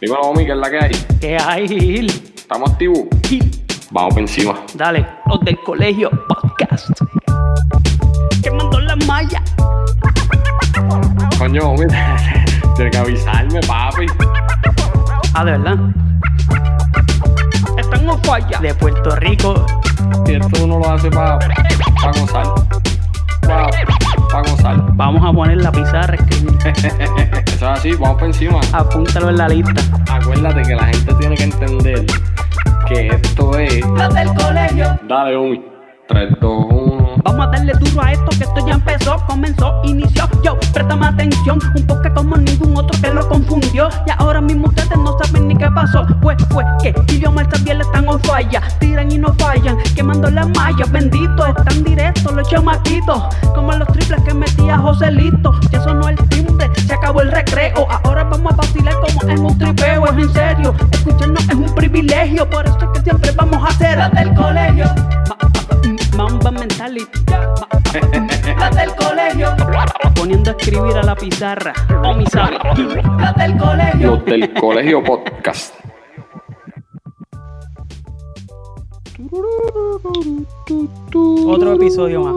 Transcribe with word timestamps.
Dímelo, 0.00 0.22
homie, 0.22 0.46
¿qué 0.46 0.52
es 0.52 0.58
la 0.58 0.70
que 0.70 0.78
hay? 0.78 1.06
¿Qué 1.20 1.36
hay, 1.36 1.68
Gil? 1.68 2.32
¿Estamos 2.34 2.70
activos? 2.70 3.00
Gil, 3.28 3.50
Vamos 3.90 4.14
por 4.14 4.22
encima. 4.22 4.58
Dale, 4.74 5.06
los 5.26 5.40
del 5.40 5.60
colegio 5.62 6.08
podcast. 6.26 6.88
Quemando 8.42 8.80
la 8.80 8.96
malla. 8.96 9.42
Coño, 11.38 11.72
homie, 11.72 11.86
tienes 12.76 12.92
que 12.92 12.96
avisarme, 12.96 13.60
papi. 13.60 14.06
Ah, 15.34 15.44
de 15.44 15.50
verdad. 15.50 15.76
Están 17.76 18.08
en 18.08 18.24
falla. 18.24 18.58
De 18.58 18.74
Puerto 18.74 19.16
Rico. 19.16 19.66
Y 20.26 20.32
esto 20.32 20.64
uno 20.64 20.78
lo 20.78 20.90
hace 20.92 21.10
para 21.10 21.38
pa 21.38 22.10
gozar. 22.18 23.99
Para 24.30 24.42
pa 24.44 24.50
gozar. 24.50 24.76
Vamos 24.94 25.28
a 25.28 25.32
poner 25.32 25.58
la 25.58 25.72
pizarra, 25.72 26.14
escribir. 26.14 26.56
Eso 26.64 27.54
es 27.54 27.62
así, 27.62 27.92
vamos 27.92 28.18
por 28.18 28.26
encima. 28.26 28.60
Apúntalo 28.72 29.30
en 29.30 29.36
la 29.38 29.48
lista. 29.48 29.82
Acuérdate 30.10 30.62
que 30.62 30.74
la 30.76 30.84
gente 30.84 31.14
tiene 31.14 31.34
que 31.36 31.44
entender 31.44 32.06
que 32.86 33.08
esto 33.08 33.58
es. 33.58 33.86
Los 33.86 34.14
del 34.14 34.28
colegio. 34.34 34.98
Dale, 35.08 35.36
homie. 35.36 35.62
3, 36.08 36.34
2, 36.40 36.66
1. 36.70 36.99
Vamos 37.24 37.46
a 37.46 37.50
darle 37.50 37.72
duro 37.74 38.02
a 38.02 38.12
esto 38.12 38.26
que 38.30 38.44
esto 38.44 38.66
ya 38.66 38.74
empezó, 38.74 39.16
comenzó, 39.26 39.80
inició. 39.84 40.28
Yo, 40.42 40.56
préstame 40.72 41.06
atención, 41.06 41.58
un 41.76 41.86
toque 41.86 42.10
como 42.12 42.36
ningún 42.36 42.76
otro 42.76 42.98
que 43.00 43.12
lo 43.12 43.28
confundió. 43.28 43.88
Y 44.06 44.10
ahora 44.18 44.40
mismo 44.40 44.68
ustedes 44.68 44.96
no 44.96 45.16
saben 45.18 45.48
ni 45.48 45.56
qué 45.56 45.70
pasó. 45.70 46.06
Pues 46.20 46.36
fue 46.50 46.64
que 46.82 46.94
idioma 47.12 47.44
también 47.48 47.80
están 47.80 48.08
on 48.08 48.20
falla. 48.20 48.62
Tiran 48.78 49.10
y 49.12 49.18
no 49.18 49.32
fallan, 49.34 49.76
quemando 49.94 50.30
las 50.30 50.48
mallas. 50.50 50.90
Bendito, 50.90 51.46
están 51.46 51.84
directos 51.84 52.32
los 52.32 52.48
chamaquitos. 52.48 53.22
Como 53.54 53.72
los 53.72 53.88
triples 53.88 54.22
que 54.22 54.34
metía 54.34 54.78
Joselito. 54.78 55.58
Ya 55.70 55.82
sonó 55.82 56.08
el 56.08 56.16
timbre, 56.28 56.70
se 56.86 56.94
acabó 56.94 57.20
el 57.20 57.30
recreo. 57.30 57.86
Ahora 58.04 58.24
vamos 58.24 58.52
a 58.52 58.56
vacilar 58.56 58.94
como 59.00 59.30
en 59.30 59.40
un 59.40 59.58
tripeo. 59.58 60.06
Es 60.06 60.12
en 60.12 60.32
serio, 60.32 60.74
escucharnos 60.90 61.48
es 61.48 61.54
un 61.54 61.74
privilegio. 61.74 62.48
Por 62.48 62.66
eso 62.66 62.78
es 62.80 62.88
que 62.98 63.00
siempre 63.02 63.30
vamos 63.32 63.62
a 63.62 63.66
hacer 63.68 64.10
del 64.12 64.34
colegio. 64.34 64.86
Ma- 66.16 66.28
Mamba 66.28 66.50
mentality. 66.50 67.06
Las 68.58 68.76
del 68.76 68.94
colegio. 68.94 69.48
Poniendo 70.14 70.50
a 70.50 70.54
escribir 70.54 70.96
a 70.96 71.02
la 71.02 71.14
pizarra. 71.14 71.72
O 72.04 72.14
mi 72.14 72.26
sabe. 72.26 72.58
Las 73.18 73.34
del 73.36 73.56
colegio. 73.56 74.06
Los 74.16 74.24
del 74.24 74.52
colegio 74.54 75.02
podcast. 75.04 75.74
Otro 81.46 81.74
episodio 81.74 82.22
más. 82.22 82.34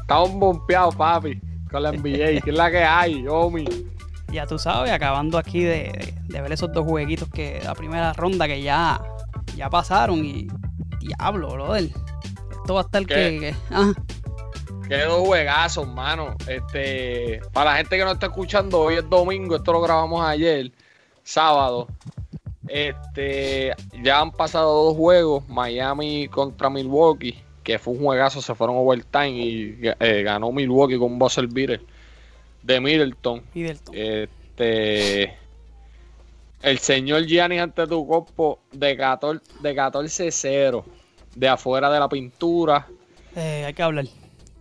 Estamos 0.00 0.32
bompeados, 0.34 0.94
papi. 0.96 1.40
Con 1.70 1.82
la 1.82 1.92
NBA. 1.92 2.40
¿Qué 2.42 2.50
es 2.50 2.54
la 2.54 2.70
que 2.70 2.84
hay, 2.84 3.26
homie? 3.26 3.64
Ya 4.30 4.46
tú 4.46 4.58
sabes, 4.58 4.90
acabando 4.92 5.38
aquí 5.38 5.62
de, 5.62 5.92
de- 5.92 6.14
de 6.32 6.40
ver 6.40 6.52
esos 6.52 6.72
dos 6.72 6.84
jueguitos 6.86 7.28
que 7.28 7.60
la 7.64 7.74
primera 7.74 8.12
ronda 8.14 8.46
que 8.46 8.62
ya, 8.62 9.00
ya 9.56 9.68
pasaron 9.68 10.24
y 10.24 10.46
diablo, 11.02 11.48
brother. 11.52 11.90
Esto 12.50 12.74
va 12.74 12.80
a 12.80 12.84
estar 12.84 13.04
¿Qué? 13.06 13.14
que, 13.14 13.40
que- 13.40 13.54
ah, 13.70 13.92
Qué 14.88 14.98
dos 15.04 15.26
juegazos, 15.26 15.86
mano. 15.88 16.34
Este, 16.46 17.40
para 17.52 17.70
la 17.72 17.76
gente 17.78 17.96
que 17.96 18.04
no 18.04 18.12
está 18.12 18.26
escuchando, 18.26 18.80
hoy 18.80 18.94
es 18.96 19.08
domingo, 19.08 19.56
esto 19.56 19.72
lo 19.72 19.80
grabamos 19.80 20.24
ayer, 20.24 20.70
sábado. 21.22 21.88
Este, 22.68 23.72
ya 24.02 24.20
han 24.20 24.32
pasado 24.32 24.84
dos 24.84 24.96
juegos, 24.96 25.48
Miami 25.48 26.28
contra 26.28 26.70
Milwaukee, 26.70 27.38
que 27.62 27.78
fue 27.78 27.94
un 27.94 28.00
juegazo, 28.00 28.40
se 28.42 28.54
fueron 28.54 28.76
overtime 28.78 29.30
y 29.30 29.78
eh, 30.00 30.22
ganó 30.22 30.52
Milwaukee 30.52 30.98
con 30.98 31.12
un 31.12 31.18
buzzer 31.18 31.46
beater 31.46 31.80
de 32.62 32.80
Middleton. 32.80 33.42
Middleton. 33.54 33.94
Este, 33.96 35.36
el 36.62 36.78
señor 36.78 37.26
Giannis 37.26 37.60
ante 37.60 37.86
tu 37.86 38.06
cuerpo 38.06 38.60
de 38.72 38.96
14 38.96 39.42
de 39.60 39.74
14-0, 39.74 40.84
de 41.34 41.48
afuera 41.48 41.90
de 41.90 41.98
la 42.00 42.08
pintura. 42.08 42.86
Eh, 43.34 43.64
hay 43.66 43.74
que 43.74 43.82
hablar. 43.82 44.04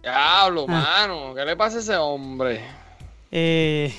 Diablo, 0.02 0.66
Ah. 0.68 1.06
mano, 1.08 1.36
¿qué 1.36 1.46
le 1.46 1.56
pasa 1.56 1.78
a 1.78 1.80
ese 1.82 1.96
hombre? 1.96 2.62
Eh, 3.32 3.94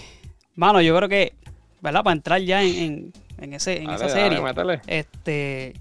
mano, 0.56 0.80
yo 0.80 0.96
creo 0.96 1.08
que, 1.08 1.34
¿verdad? 1.80 2.02
Para 2.02 2.14
entrar 2.16 2.40
ya 2.40 2.62
en, 2.62 2.74
en- 2.76 3.12
en 3.38 3.52
ese, 3.54 3.78
en 3.78 3.84
Dale, 3.86 3.96
esa 4.06 4.18
dale, 4.18 4.80
serie. 4.82 4.82
este 4.86 5.74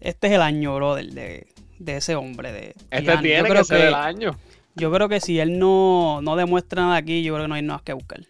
este 0.00 0.26
es 0.28 0.32
el 0.32 0.42
año, 0.42 0.74
brother, 0.76 1.06
de, 1.12 1.46
de 1.78 1.96
ese 1.96 2.14
hombre. 2.14 2.52
De 2.52 2.74
Este 2.90 3.02
Giannis. 3.02 3.22
tiene 3.22 3.38
yo 3.38 3.44
que 3.44 3.50
creo 3.50 3.64
ser 3.64 3.80
el 3.88 3.94
año. 3.94 4.36
Yo 4.76 4.92
creo 4.92 5.08
que 5.08 5.20
si 5.20 5.40
él 5.40 5.58
no, 5.58 6.20
no 6.22 6.36
demuestra 6.36 6.82
nada 6.82 6.96
aquí, 6.96 7.22
yo 7.24 7.34
creo 7.34 7.44
que 7.44 7.48
no 7.48 7.54
hay 7.56 7.62
nada 7.62 7.80
que 7.84 7.92
buscar. 7.94 8.20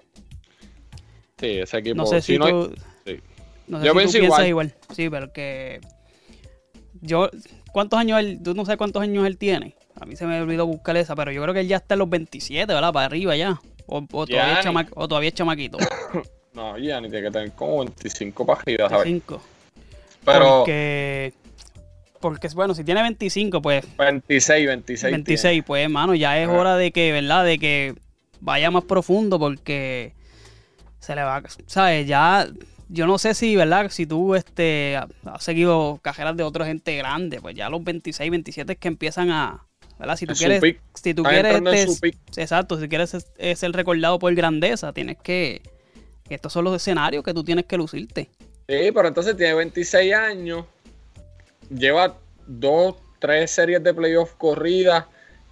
Sí, 1.38 1.46
ese 1.58 1.78
equipo. 1.78 1.96
No 1.96 2.06
sé 2.06 2.20
si 2.22 2.38
no 2.38 2.44
hay- 2.46 2.52
tú, 2.52 2.74
sí. 3.06 3.20
no 3.68 3.78
sé 3.80 3.86
Yo 3.86 3.92
si 3.92 3.94
tú 3.94 3.98
pienso 3.98 4.18
piensas 4.18 4.46
igual. 4.46 4.46
igual. 4.48 4.74
Sí, 4.94 5.08
pero 5.10 5.32
que 5.32 5.80
yo, 7.00 7.30
¿cuántos 7.72 7.98
años 7.98 8.18
él, 8.20 8.40
tú 8.42 8.54
no 8.54 8.64
sabes 8.64 8.78
cuántos 8.78 9.02
años 9.02 9.26
él 9.26 9.38
tiene? 9.38 9.74
A 10.00 10.06
mí 10.06 10.16
se 10.16 10.26
me 10.26 10.40
olvidó 10.40 10.66
buscar 10.66 10.96
esa, 10.96 11.14
pero 11.16 11.30
yo 11.32 11.42
creo 11.42 11.54
que 11.54 11.60
él 11.60 11.68
ya 11.68 11.76
está 11.76 11.94
en 11.94 12.00
los 12.00 12.10
27, 12.10 12.72
¿verdad? 12.72 12.92
Para 12.92 13.06
arriba 13.06 13.36
ya. 13.36 13.60
O, 13.86 13.98
o 14.12 14.26
todavía, 14.26 14.58
es 14.58 14.64
chama- 14.64 14.88
o 14.94 15.08
todavía 15.08 15.28
es 15.28 15.34
chamaquito. 15.34 15.78
No, 16.54 16.76
Gianni 16.76 17.08
tiene 17.08 17.26
que 17.26 17.30
tener 17.30 17.52
como 17.52 17.78
25 17.84 18.44
para 18.44 18.60
arriba, 18.60 18.88
¿sabes? 18.88 19.04
25. 19.04 19.40
Pero 20.24 20.44
Porque, 20.58 21.32
porque, 22.18 22.48
bueno, 22.48 22.74
si 22.74 22.82
tiene 22.82 23.00
25, 23.02 23.62
pues 23.62 23.84
26, 23.96 24.66
26. 24.66 25.12
26, 25.12 25.62
pues 25.64 25.84
hermano, 25.84 26.16
ya 26.16 26.36
es 26.42 26.48
hora 26.48 26.76
de 26.76 26.90
que, 26.90 27.12
¿verdad? 27.12 27.44
De 27.44 27.60
que 27.60 27.94
vaya 28.40 28.72
más 28.72 28.82
profundo 28.84 29.38
porque 29.38 30.14
se 31.00 31.14
le 31.14 31.22
va, 31.22 31.42
¿sabes? 31.66 32.06
Ya, 32.06 32.48
yo 32.88 33.06
no 33.06 33.18
sé 33.18 33.34
si, 33.34 33.54
¿verdad? 33.56 33.90
Si 33.90 34.06
tú 34.06 34.34
este, 34.34 34.96
has 34.96 35.44
seguido 35.44 35.98
carreras 36.02 36.36
de 36.36 36.42
otra 36.42 36.64
gente 36.66 36.96
grande, 36.96 37.40
pues 37.40 37.54
ya 37.54 37.68
los 37.68 37.82
26, 37.84 38.30
27 38.30 38.72
es 38.72 38.78
que 38.78 38.88
empiezan 38.88 39.30
a, 39.30 39.64
¿verdad? 39.98 40.16
Si 40.16 40.26
tú 40.26 40.34
quieres, 40.34 40.60
si 40.94 41.14
tú 41.14 41.22
quieres, 41.22 41.60
este, 41.74 42.42
exacto, 42.42 42.80
si 42.80 42.88
quieres 42.88 43.14
es- 43.14 43.30
es 43.36 43.58
ser 43.58 43.72
recordado 43.72 44.18
por 44.18 44.34
grandeza, 44.34 44.92
tienes 44.92 45.18
que, 45.18 45.62
estos 46.28 46.52
son 46.52 46.64
los 46.64 46.74
escenarios 46.74 47.22
que 47.24 47.34
tú 47.34 47.44
tienes 47.44 47.66
que 47.66 47.76
lucirte. 47.76 48.30
Sí, 48.68 48.90
pero 48.92 49.08
entonces 49.08 49.36
tiene 49.36 49.54
26 49.54 50.14
años. 50.14 50.64
Lleva 51.70 52.16
dos, 52.46 52.96
tres 53.18 53.50
series 53.50 53.82
de 53.82 53.92
playoff 53.92 54.32
corridas 54.36 55.04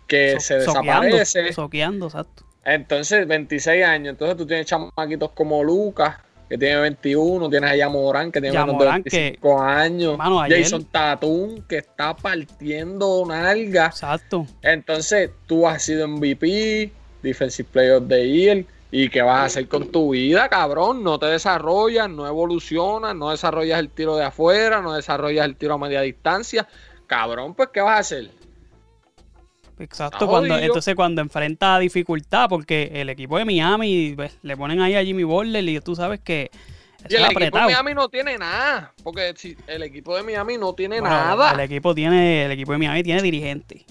que 0.06 0.32
So- 0.34 0.40
se 0.40 0.54
desaparece. 0.58 1.52
Soqueando, 1.52 2.06
exacto. 2.06 2.45
Entonces, 2.66 3.26
26 3.26 3.84
años. 3.84 4.10
Entonces 4.10 4.36
tú 4.36 4.44
tienes 4.46 4.66
chamaquitos 4.66 5.30
como 5.30 5.62
Lucas, 5.62 6.16
que 6.48 6.58
tiene 6.58 6.76
21. 6.80 7.48
Tienes 7.48 7.70
a 7.70 7.76
Yamorán, 7.76 8.30
que 8.32 8.40
tiene 8.40 8.58
menos 8.58 8.78
de 8.78 8.84
Morán, 8.84 9.02
que- 9.04 9.10
25 9.10 9.60
años. 9.62 10.18
Mano, 10.18 10.40
ayer- 10.42 10.62
Jason 10.64 10.84
Tatum, 10.84 11.62
que 11.68 11.78
está 11.78 12.14
partiendo 12.16 13.24
nalga. 13.26 13.86
Exacto. 13.86 14.46
Entonces, 14.62 15.30
tú 15.46 15.66
has 15.66 15.82
sido 15.82 16.06
MVP, 16.08 16.92
Defensive 17.22 17.68
Player 17.72 17.92
of 17.94 18.08
the 18.08 18.28
Year. 18.28 18.64
¿Y 18.92 19.08
qué 19.10 19.20
vas 19.20 19.40
a 19.40 19.44
hacer 19.46 19.68
con 19.68 19.90
tu 19.90 20.10
vida, 20.10 20.48
cabrón? 20.48 21.02
No 21.02 21.18
te 21.18 21.26
desarrollas, 21.26 22.08
no 22.08 22.26
evolucionas, 22.26 23.14
no 23.16 23.30
desarrollas 23.30 23.80
el 23.80 23.90
tiro 23.90 24.16
de 24.16 24.24
afuera, 24.24 24.80
no 24.80 24.94
desarrollas 24.94 25.44
el 25.44 25.56
tiro 25.56 25.74
a 25.74 25.78
media 25.78 26.00
distancia. 26.02 26.66
Cabrón, 27.06 27.54
pues, 27.54 27.70
¿qué 27.72 27.80
vas 27.80 27.96
a 27.96 27.98
hacer? 27.98 28.30
Exacto, 29.78 30.26
cuando, 30.26 30.54
jodido. 30.54 30.66
entonces 30.66 30.94
cuando 30.94 31.20
enfrenta 31.20 31.78
dificultad, 31.78 32.48
porque 32.48 32.90
el 32.94 33.08
equipo 33.10 33.36
de 33.38 33.44
Miami 33.44 34.14
pues, 34.16 34.38
le 34.42 34.56
ponen 34.56 34.80
ahí 34.80 34.94
a 34.94 35.04
Jimmy 35.04 35.24
Butler 35.24 35.68
y 35.68 35.80
tú 35.80 35.94
sabes 35.94 36.20
que 36.20 36.50
Y 37.08 37.14
el 37.14 37.20
es 37.22 37.26
equipo 37.26 37.38
de 37.40 37.46
apretado. 37.46 37.66
Miami 37.70 37.94
no 37.94 38.08
tiene 38.08 38.38
nada. 38.38 38.92
Porque 39.02 39.34
si 39.36 39.56
el 39.66 39.82
equipo 39.82 40.16
de 40.16 40.22
Miami 40.22 40.56
no 40.58 40.72
tiene 40.74 41.00
Bueno, 41.00 41.14
nada. 41.14 41.52
El 41.52 41.60
equipo 41.60 41.94
tiene, 41.94 42.46
el 42.46 42.52
equipo 42.52 42.72
de 42.72 42.78
Miami 42.78 43.02
tiene 43.02 43.20
dirigente. 43.22 43.84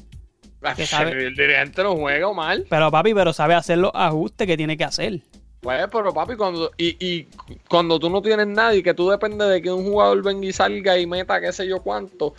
que 0.75 0.85
sabe- 0.87 1.11
El 1.27 1.35
dirigente 1.35 1.83
no 1.83 1.95
juega 1.95 2.33
mal. 2.33 2.65
Pero 2.69 2.89
papi, 2.89 3.13
pero 3.13 3.31
sabe 3.33 3.53
hacer 3.53 3.77
los 3.77 3.91
ajustes 3.93 4.47
que 4.47 4.57
tiene 4.57 4.75
que 4.75 4.83
hacer. 4.85 5.21
Pues, 5.61 5.85
pero 5.91 6.13
papi, 6.13 6.35
cuando, 6.35 6.71
y, 6.77 6.95
y 7.03 7.27
cuando 7.69 7.99
tú 7.99 8.09
no 8.09 8.21
tienes 8.21 8.47
nadie, 8.47 8.81
que 8.83 8.93
tú 8.93 9.09
dependes 9.09 9.47
de 9.49 9.61
que 9.61 9.71
un 9.71 9.83
jugador 9.83 10.21
venga 10.23 10.45
y 10.47 10.51
salga 10.53 10.97
y 10.97 11.05
meta 11.07 11.39
qué 11.41 11.51
sé 11.51 11.67
yo 11.67 11.81
cuánto, 11.81 12.35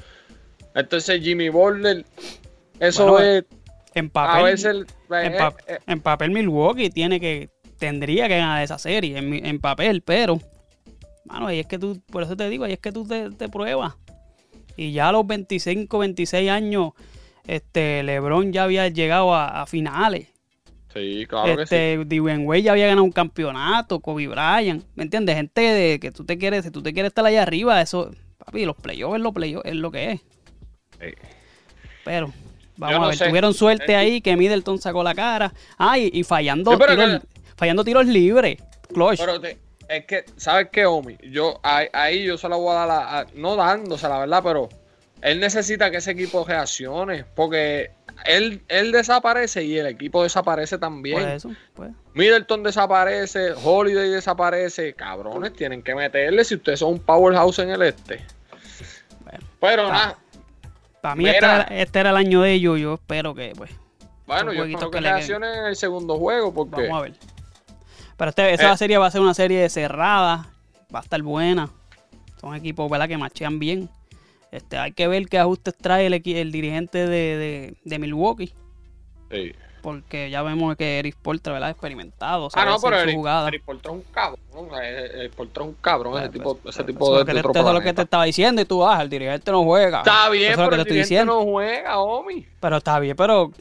entonces 0.77 1.21
Jimmy 1.23 1.49
Butler, 1.49 2.05
eso 2.81 3.11
Bueno, 3.11 3.27
es 3.27 3.45
En 3.95 4.07
a 4.07 4.11
papel, 4.11 4.45
veces... 4.45 4.75
en, 5.11 5.35
eh, 5.35 5.37
pa- 5.39 5.55
eh, 5.67 5.79
en 5.87 6.01
papel 6.01 6.31
Milwaukee 6.31 6.91
tiene 6.91 7.19
que, 7.21 7.49
tendría 7.79 8.29
que 8.29 8.37
ganar 8.39 8.63
esa 8.63 8.79
serie, 8.79 9.17
en, 9.19 9.33
en 9.47 9.59
papel, 9.61 10.03
pero, 10.03 10.39
mano, 11.25 11.47
ahí 11.47 11.61
es 11.61 11.67
que 11.67 11.79
tú, 11.79 12.01
por 12.11 12.23
eso 12.23 12.37
te 12.37 12.49
digo, 12.49 12.65
ahí 12.65 12.73
es 12.75 12.79
que 12.79 12.93
tú 12.93 13.07
te, 13.07 13.31
te 13.31 13.49
pruebas. 13.49 13.95
Y 14.77 14.93
ya 14.93 15.09
a 15.09 15.13
los 15.13 15.27
25, 15.27 15.99
26 15.99 16.51
años, 16.51 16.91
este, 17.47 18.03
LeBron 18.03 18.53
ya 18.53 18.65
había 18.65 18.89
llegado 18.89 19.35
a, 19.35 19.63
a 19.63 19.67
finales. 19.67 20.29
sí, 20.93 21.25
claro 21.27 21.57
que 21.57 21.67
sí. 21.67 21.75
este, 21.77 22.05
Dwayne 22.05 22.45
Wade 22.45 22.63
ya 22.63 22.73
había 22.73 22.87
ganado 22.89 23.05
un 23.05 23.13
campeonato, 23.13 24.01
Kobe 24.01 24.29
Bryant, 24.29 24.85
¿me 24.95 25.05
entiendes? 25.05 25.37
Gente 25.37 25.61
de 25.63 25.99
que 26.01 26.11
tú 26.11 26.25
te 26.27 26.37
quieres, 26.37 26.65
si 26.65 26.71
tú 26.71 26.83
te 26.83 26.93
quieres 26.93 27.11
estar 27.11 27.25
allá 27.25 27.43
arriba, 27.43 27.81
eso, 27.81 28.11
papi, 28.37 28.67
los 28.67 28.77
playoffs 28.77 29.17
es 29.17 29.23
lo, 29.23 29.33
playoff, 29.33 29.65
es 29.65 29.75
lo 29.77 29.91
que 29.91 30.13
es. 30.13 30.21
Sí. 31.01 31.07
Pero, 32.05 32.33
vamos 32.77 32.97
no 32.99 33.05
a 33.05 33.09
ver, 33.09 33.17
sé. 33.19 33.27
tuvieron 33.29 33.55
suerte 33.55 33.93
Eh, 33.93 33.97
ahí 33.97 34.21
que 34.21 34.37
Middleton 34.37 34.79
sacó 34.81 35.03
la 35.03 35.15
cara. 35.15 35.53
Ah, 35.79 35.99
y, 35.99 36.23
fallando, 36.25 36.73
Sí, 36.73 36.79
tiros, 36.79 36.97
que- 36.97 37.27
fallando 37.57 37.85
tiros 37.85 38.07
libres. 38.07 38.59
Clutch. 38.93 39.19
Pero 39.19 39.41
te, 39.41 39.59
es 39.89 40.05
que, 40.07 40.25
¿sabes 40.37 40.69
qué, 40.71 40.87
Omi? 40.87 41.17
Yo, 41.31 41.59
ahí, 41.63 41.89
ahí 41.93 42.25
yo 42.25 42.39
se 42.39 42.49
la 42.49 42.57
voy 42.57 42.71
a 42.71 42.75
dar, 42.75 42.91
a- 42.91 43.19
a- 43.21 43.27
no 43.35 43.57
dándose, 43.57 44.09
la 44.09 44.19
verdad, 44.21 44.41
pero 44.45 44.69
él 45.23 45.41
necesita 45.41 45.91
que 45.91 45.97
ese 45.99 46.13
equipo 46.13 46.45
reaccione, 46.45 47.25
porque 47.35 47.91
él, 48.27 48.63
él 48.69 48.93
desaparece 48.93 49.65
y 49.65 49.79
el 49.79 49.87
equipo 49.87 50.23
desaparece 50.23 50.79
también. 50.79 51.17
Pues 51.21 51.35
eso, 51.35 51.51
pues. 51.75 51.91
Middleton 52.15 52.63
desaparece, 52.63 53.53
Holiday 53.63 54.09
desaparece. 54.11 54.95
Cabrones, 54.95 55.53
tienen 55.53 55.83
que 55.83 55.95
meterle 55.95 56.45
si 56.45 56.55
ustedes 56.55 56.81
son 56.81 56.93
un 56.95 56.99
powerhouse 57.01 57.59
en 57.59 57.71
el 57.71 57.83
este. 57.83 58.25
Bueno, 59.25 59.39
Pero 59.61 59.89
nada, 59.89 60.19
Para 61.07 61.15
mí 61.15 61.25
este 61.27 61.37
era, 61.39 61.63
este 61.63 61.99
era 62.01 62.11
el 62.11 62.17
año 62.17 62.43
de 62.43 62.53
ellos. 62.53 62.81
Yo 62.81 62.95
espero 62.95 63.33
que, 63.35 63.53
pues, 63.57 63.71
bueno, 64.27 64.53
yo 64.53 64.65
espero 64.65 64.91
que 64.91 64.99
que 64.99 65.05
reaccionen 65.05 65.55
en 65.61 65.67
el 65.67 65.77
segundo 65.77 66.19
juego, 66.19 66.53
porque 66.53 66.83
vamos 66.83 66.99
a 66.99 67.03
ver. 67.03 67.13
Pero 68.17 68.29
este, 68.31 68.53
esa 68.55 68.73
Eh. 68.73 68.77
serie 68.77 68.99
va 68.99 69.07
a 69.07 69.11
ser 69.13 69.21
una 69.21 69.35
serie 69.35 69.69
cerrada. 69.69 70.49
Va 70.93 70.99
a 70.99 71.03
estar 71.03 71.23
buena. 71.23 71.71
Son 72.41 72.55
equipos, 72.57 72.91
¿verdad? 72.91 73.07
Que 73.07 73.17
machean 73.19 73.59
bien. 73.61 73.89
Este, 74.51 74.79
hay 74.79 74.93
que 74.93 75.07
ver 75.07 75.29
qué 75.29 75.39
ajustes 75.39 75.77
trae 75.77 76.07
el, 76.07 76.15
el 76.15 76.51
dirigente 76.53 77.07
de, 77.07 77.37
de, 77.37 77.77
de 77.85 77.99
Milwaukee. 78.01 78.53
Sí. 79.31 79.53
Porque 79.87 80.31
ya 80.31 80.43
vemos 80.43 80.75
que 80.75 80.99
Eric 80.99 81.15
Porter, 81.23 81.53
¿verdad? 81.53 81.71
Experimentado. 81.71 82.49
Ah, 82.55 82.65
no, 82.65 82.81
pero 82.81 82.99
Eric, 82.99 83.15
jugada. 83.15 83.47
Eric 83.47 83.63
Porter 83.63 83.93
es 83.93 83.97
un 83.99 84.03
cabrón. 84.11 84.41
o 84.53 84.69
sea, 84.75 84.89
Eric 84.89 85.33
Porter 85.33 85.63
es 85.63 85.69
un 85.69 85.75
cabrón. 85.75 86.13
ese 86.15 86.23
Pues, 86.23 86.33
tipo, 86.33 86.57
pues, 86.57 86.75
ese 86.75 86.83
pues, 86.83 86.93
tipo 86.93 87.07
de, 87.13 87.33
de 87.33 87.39
otro 87.39 87.51
eso 87.53 87.69
es 87.69 87.75
lo 87.75 87.81
que 87.81 87.93
te 87.93 88.03
estaba 88.03 88.25
diciendo 88.25 88.61
y 88.61 88.65
tú, 88.65 88.85
ah, 88.85 89.01
el 89.01 89.09
dirigente 89.09 89.53
no 89.53 89.63
juega. 89.63 89.99
Está 89.99 90.29
bien, 90.29 90.51
Eso 90.51 90.53
es 90.55 90.59
lo 90.59 90.65
pero 90.65 90.71
que 90.71 90.75
el 90.75 90.89
te 90.89 91.01
estoy 91.01 91.17
dirigente 91.17 91.33
diciendo. 91.33 91.39
no 91.47 91.53
juega, 91.53 91.99
Omi. 92.01 92.47
Pero 92.59 92.77
está 92.79 92.99
bien, 92.99 93.17
pero 93.17 93.53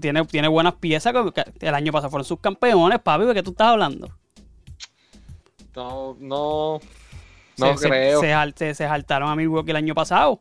tiene, 0.00 0.24
tiene 0.24 0.48
buenas 0.48 0.74
piezas. 0.74 1.14
que- 1.32 1.44
el 1.64 1.74
año 1.76 1.92
pasado 1.92 2.10
fueron 2.10 2.24
sus 2.24 2.40
campeones, 2.40 2.98
papi. 2.98 3.24
¿De 3.26 3.34
qué 3.34 3.44
tú 3.44 3.52
estás 3.52 3.68
hablando? 3.68 4.08
No, 5.76 6.16
no, 6.18 6.80
no 7.56 7.78
se, 7.78 7.88
creo. 7.88 8.20
Se, 8.20 8.34
se- 8.56 8.74
se 8.74 8.88
saltaron 8.88 9.30
a 9.30 9.36
Milwaukee 9.36 9.70
el 9.70 9.76
año 9.76 9.94
pasado. 9.94 10.40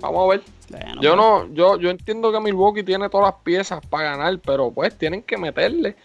Vamos 0.00 0.24
a 0.24 0.30
ver. 0.36 0.42
Bueno, 0.70 1.02
Yo 1.02 1.16
pues, 1.16 1.16
no, 1.16 1.54
yo, 1.54 1.78
yo 1.78 1.90
entiendo 1.90 2.30
que 2.32 2.40
Milwaukee 2.40 2.82
tiene 2.82 3.08
todas 3.08 3.32
las 3.32 3.42
piezas 3.42 3.84
para 3.86 4.10
ganar, 4.16 4.38
pero 4.38 4.70
pues 4.70 4.96
tienen 4.96 5.22
que 5.22 5.36
meterle. 5.36 5.96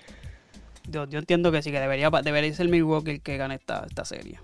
Yo, 0.87 1.05
yo 1.07 1.19
entiendo 1.19 1.51
que 1.51 1.61
sí, 1.61 1.71
que 1.71 1.79
debería, 1.79 2.09
debería 2.09 2.53
ser 2.53 2.67
Milwaukee 2.69 3.11
el 3.11 3.21
que 3.21 3.37
gane 3.37 3.55
esta, 3.55 3.85
esta 3.87 4.05
serie. 4.05 4.39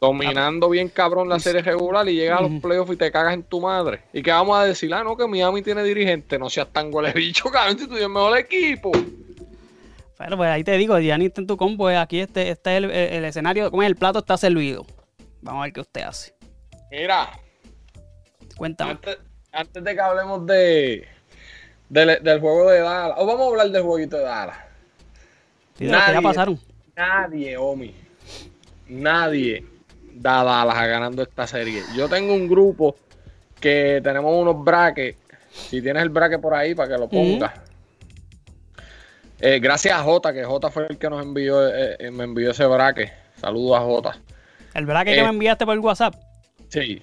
Dominando 0.00 0.70
bien 0.70 0.88
cabrón 0.88 1.28
la 1.28 1.38
serie 1.38 1.60
regular 1.62 2.08
y 2.08 2.14
llegas 2.14 2.38
a 2.38 2.42
los 2.42 2.60
playoffs 2.62 2.92
y 2.92 2.96
te 2.96 3.12
cagas 3.12 3.34
en 3.34 3.42
tu 3.42 3.60
madre. 3.60 4.00
¿Y 4.14 4.22
qué 4.22 4.30
vamos 4.30 4.58
a 4.58 4.64
decir? 4.64 4.92
Ah, 4.94 5.04
no, 5.04 5.14
que 5.16 5.26
Miami 5.26 5.60
tiene 5.62 5.82
dirigente. 5.84 6.38
No 6.38 6.48
seas 6.48 6.68
tan 6.72 6.92
huele 6.92 7.12
bicho, 7.12 7.50
cabrón, 7.50 7.74
si 7.78 7.84
tú 7.84 7.88
tienes 7.90 8.04
el 8.04 8.08
mejor 8.12 8.38
equipo. 8.38 8.92
Pero 10.16 10.36
pues 10.36 10.50
ahí 10.50 10.64
te 10.64 10.72
digo, 10.78 10.98
Giannis 10.98 11.32
en 11.36 11.46
tu 11.46 11.56
combo, 11.56 11.88
aquí 11.88 12.20
este, 12.20 12.50
este 12.50 12.70
es 12.72 12.76
el, 12.78 12.84
el- 12.90 12.92
el 13.14 13.24
escenario, 13.24 13.70
como 13.70 13.82
es 13.82 13.88
el 13.88 13.96
plato 13.96 14.18
está 14.20 14.36
servido. 14.36 14.84
Vamos 15.42 15.60
a 15.60 15.64
ver 15.64 15.72
qué 15.72 15.80
usted 15.80 16.02
hace. 16.02 16.34
Mira, 16.90 17.30
Cuéntame. 18.60 18.90
antes, 18.92 19.18
antes 19.52 19.82
de 19.84 19.94
que 19.94 20.00
hablemos 20.00 20.44
de, 20.46 21.08
del, 21.88 22.22
del 22.22 22.40
juego 22.40 22.68
de 22.70 22.80
Dallas, 22.80 23.16
o 23.18 23.24
vamos 23.26 23.46
a 23.46 23.48
hablar 23.50 23.70
del 23.70 23.82
jueguito 23.82 24.16
de 24.18 24.22
Dallas. 24.24 24.56
Sí, 25.78 25.86
de 25.86 25.90
que 25.92 25.96
ya 25.96 26.06
nadie- 26.12 26.22
pasaron. 26.22 26.60
Nadie, 26.94 27.56
Omi, 27.56 27.94
nadie 28.88 29.64
da 30.12 30.44
Dallas 30.44 30.76
a 30.76 30.86
ganando 30.86 31.22
esta 31.22 31.46
serie. 31.46 31.82
Yo 31.96 32.08
tengo 32.08 32.34
un 32.34 32.46
grupo 32.48 32.96
que 33.58 34.00
tenemos 34.04 34.30
unos 34.36 34.62
brackets. 34.62 35.16
Si 35.50 35.80
tienes 35.80 36.02
el 36.02 36.10
bracket 36.10 36.40
por 36.40 36.52
ahí, 36.54 36.74
para 36.74 36.88
que 36.90 36.98
lo 36.98 37.08
pongas. 37.08 37.52
Eh, 39.40 39.58
gracias 39.58 39.94
a 39.98 40.02
Jota, 40.02 40.32
que 40.34 40.44
Jota 40.44 40.70
fue 40.70 40.86
el 40.90 40.98
que 40.98 41.08
nos 41.08 41.22
envió, 41.22 41.66
eh, 41.66 41.96
eh, 41.98 42.10
me 42.10 42.24
envió 42.24 42.50
ese 42.50 42.66
bracket. 42.66 43.10
Saludos 43.40 43.78
a 43.78 43.80
Jota. 43.80 44.18
El 44.74 44.84
verdad 44.84 45.04
que, 45.04 45.18
Eh. 45.18 45.22
me 45.22 45.30
enviaste 45.30 45.64
por 45.64 45.78
WhatsApp. 45.78 46.14
Sí. 46.68 47.02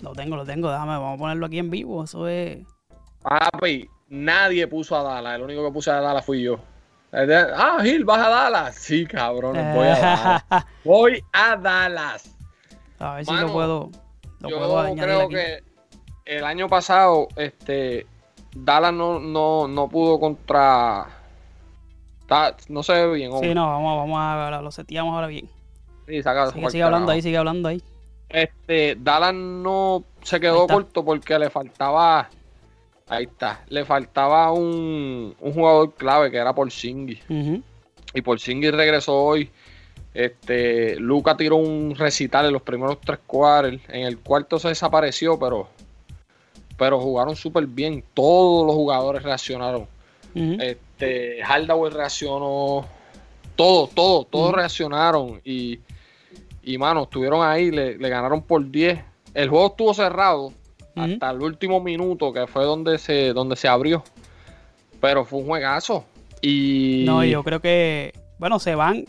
Lo 0.00 0.12
tengo, 0.12 0.36
lo 0.36 0.44
tengo. 0.44 0.70
Déjame, 0.70 0.92
vamos 0.92 1.16
a 1.16 1.18
ponerlo 1.18 1.46
aquí 1.46 1.58
en 1.58 1.70
vivo. 1.70 2.04
Eso 2.04 2.28
es. 2.28 2.58
Papi, 3.22 3.88
nadie 4.08 4.66
puso 4.66 4.96
a 4.96 5.02
Dallas. 5.02 5.34
El 5.36 5.42
único 5.42 5.64
que 5.64 5.72
puse 5.72 5.90
a 5.90 6.00
Dallas 6.00 6.24
fui 6.24 6.42
yo. 6.42 6.58
Ah, 7.12 7.78
Gil, 7.82 8.04
vas 8.04 8.18
a 8.26 8.28
Dallas. 8.28 8.74
Sí, 8.76 9.06
cabrón, 9.06 9.54
voy 9.74 9.86
a 9.86 9.96
Dallas. 9.98 10.44
Voy 10.84 11.24
a 11.32 11.56
Dallas. 11.56 12.36
a 12.98 13.14
ver 13.14 13.24
si 13.24 13.34
lo 13.34 13.52
puedo. 13.52 13.90
Lo 14.40 14.48
Yo 14.50 14.58
puedo 14.58 14.94
creo 14.94 15.22
aquí. 15.22 15.34
que 15.34 15.64
el 16.26 16.44
año 16.44 16.68
pasado, 16.68 17.28
este, 17.36 18.06
Dallas 18.54 18.92
no, 18.92 19.18
no, 19.18 19.66
no 19.68 19.88
pudo 19.88 20.20
contra. 20.20 21.06
No 22.68 22.82
se 22.82 22.92
ve 22.92 23.14
bien. 23.14 23.30
Sí, 23.30 23.36
hombre. 23.36 23.54
no, 23.54 23.66
vamos, 23.66 23.96
vamos 23.96 24.18
a 24.20 24.60
lo 24.60 24.70
seteamos 24.70 25.14
ahora 25.14 25.28
bien. 25.28 25.48
Sí, 26.06 26.22
saca- 26.22 26.50
Sigue, 26.50 26.70
sigue 26.70 26.82
hablando 26.82 27.10
ahí, 27.10 27.22
sigue 27.22 27.38
hablando 27.38 27.68
ahí. 27.68 27.82
Este, 28.28 28.96
Dallas 29.00 29.34
no 29.34 30.04
se 30.22 30.38
quedó 30.40 30.66
corto 30.66 31.04
porque 31.04 31.38
le 31.38 31.50
faltaba. 31.50 32.28
Ahí 33.08 33.24
está. 33.24 33.64
Le 33.68 33.84
faltaba 33.84 34.52
un, 34.52 35.34
un 35.40 35.52
jugador 35.52 35.94
clave 35.94 36.30
que 36.30 36.36
era 36.36 36.54
Porzingis. 36.54 37.20
Y 38.14 38.22
Porzingis 38.22 38.72
regresó 38.72 39.16
hoy. 39.16 39.50
Este, 40.12 40.96
Luca 40.96 41.36
tiró 41.36 41.56
un 41.56 41.94
recital 41.94 42.46
en 42.46 42.52
los 42.52 42.62
primeros 42.62 43.00
tres 43.00 43.20
cuartos. 43.26 43.80
En 43.88 44.02
el 44.02 44.18
cuarto 44.18 44.58
se 44.58 44.68
desapareció, 44.68 45.38
pero, 45.38 45.68
pero 46.76 47.00
jugaron 47.00 47.34
súper 47.34 47.66
bien. 47.66 48.04
Todos 48.12 48.66
los 48.66 48.74
jugadores 48.74 49.22
reaccionaron. 49.22 49.86
Este, 50.34 51.42
Hardaway 51.42 51.90
reaccionó. 51.90 52.86
Todos, 53.56 53.90
todos, 53.90 54.28
todos 54.30 54.54
reaccionaron. 54.54 55.40
Y, 55.44 55.80
y 56.72 56.78
mano, 56.78 57.04
estuvieron 57.04 57.46
ahí, 57.46 57.70
le, 57.70 57.96
le 57.98 58.08
ganaron 58.08 58.42
por 58.42 58.70
10. 58.70 58.98
El 59.34 59.48
juego 59.48 59.68
estuvo 59.68 59.94
cerrado 59.94 60.52
hasta 60.94 61.30
el 61.30 61.40
último 61.42 61.80
minuto, 61.80 62.32
que 62.32 62.46
fue 62.46 62.64
donde 62.64 62.98
se, 62.98 63.32
donde 63.32 63.56
se 63.56 63.68
abrió. 63.68 64.02
Pero 65.00 65.24
fue 65.24 65.38
un 65.40 65.46
juegazo. 65.46 66.04
Y. 66.42 67.04
No, 67.06 67.24
yo 67.24 67.42
creo 67.44 67.60
que, 67.60 68.12
bueno, 68.38 68.58
se 68.58 68.74
van. 68.74 69.04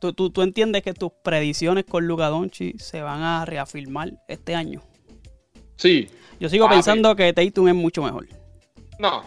Tú, 0.00 0.12
tú, 0.12 0.30
tú 0.30 0.42
entiendes 0.42 0.82
que 0.82 0.92
tus 0.94 1.10
predicciones 1.22 1.84
con 1.84 2.06
Luka 2.06 2.28
Doncic 2.28 2.78
se 2.78 3.00
van 3.02 3.22
a 3.22 3.44
reafirmar 3.44 4.12
este 4.28 4.54
año. 4.54 4.80
Sí. 5.76 6.08
Yo 6.38 6.48
sigo 6.48 6.68
pensando 6.68 7.14
que 7.16 7.32
Tatum 7.32 7.68
es 7.68 7.74
mucho 7.74 8.02
mejor. 8.02 8.28
No, 8.98 9.24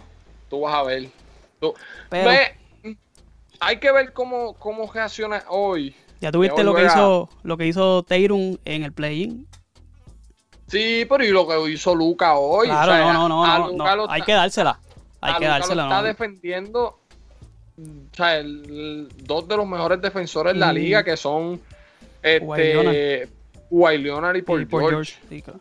tú 0.50 0.62
vas 0.62 0.76
a 0.76 0.84
ver. 0.84 1.10
Tú- 1.60 1.74
Pero 2.10 2.30
Ve, 2.30 2.98
hay 3.60 3.80
que 3.80 3.92
ver 3.92 4.14
cómo, 4.14 4.54
cómo 4.54 4.92
reacciona 4.92 5.44
hoy. 5.50 5.96
Ya 6.20 6.32
tuviste 6.32 6.64
lo 6.64 6.74
que 6.74 6.86
hizo 6.86 7.30
lo 7.44 7.58
que 7.58 7.68
hizo 7.68 8.04
Tatum 8.04 8.58
en 8.66 8.84
el 8.84 8.92
play-in. 8.94 9.48
Sí, 10.68 11.06
pero 11.08 11.24
y 11.24 11.30
lo 11.30 11.48
que 11.48 11.72
hizo 11.72 11.96
Luca 11.96 12.36
hoy. 12.36 12.68
Claro, 12.68 12.92
O 12.92 12.96
sea, 12.96 13.14
no, 13.14 13.30
no, 13.30 13.72
no, 13.72 13.96
no, 13.96 14.10
Hay 14.10 14.22
que 14.24 14.34
dársela. 14.34 14.80
Hay 15.22 15.34
a 15.34 15.38
que 15.38 15.46
dársela. 15.46 15.84
Lo 15.84 15.90
está 15.90 16.02
no. 16.02 16.08
defendiendo. 16.08 17.00
O 17.80 18.16
sea, 18.16 18.38
el- 18.40 18.66
el- 18.70 19.08
dos 19.26 19.48
de 19.48 19.56
los 19.56 19.68
mejores 19.68 20.02
defensores 20.02 20.54
de 20.54 20.60
la 20.60 20.72
Mm. 20.72 20.76
liga 20.76 21.04
que 21.04 21.16
son 21.16 21.62
este 22.22 23.30
Kawhi 23.70 23.98
Leonard 24.00 24.36
y 24.36 24.42
Paul 24.42 24.64
Y 24.64 24.68
George. 24.70 24.90
George, 24.90 25.14
sí, 25.30 25.42
claro. 25.42 25.60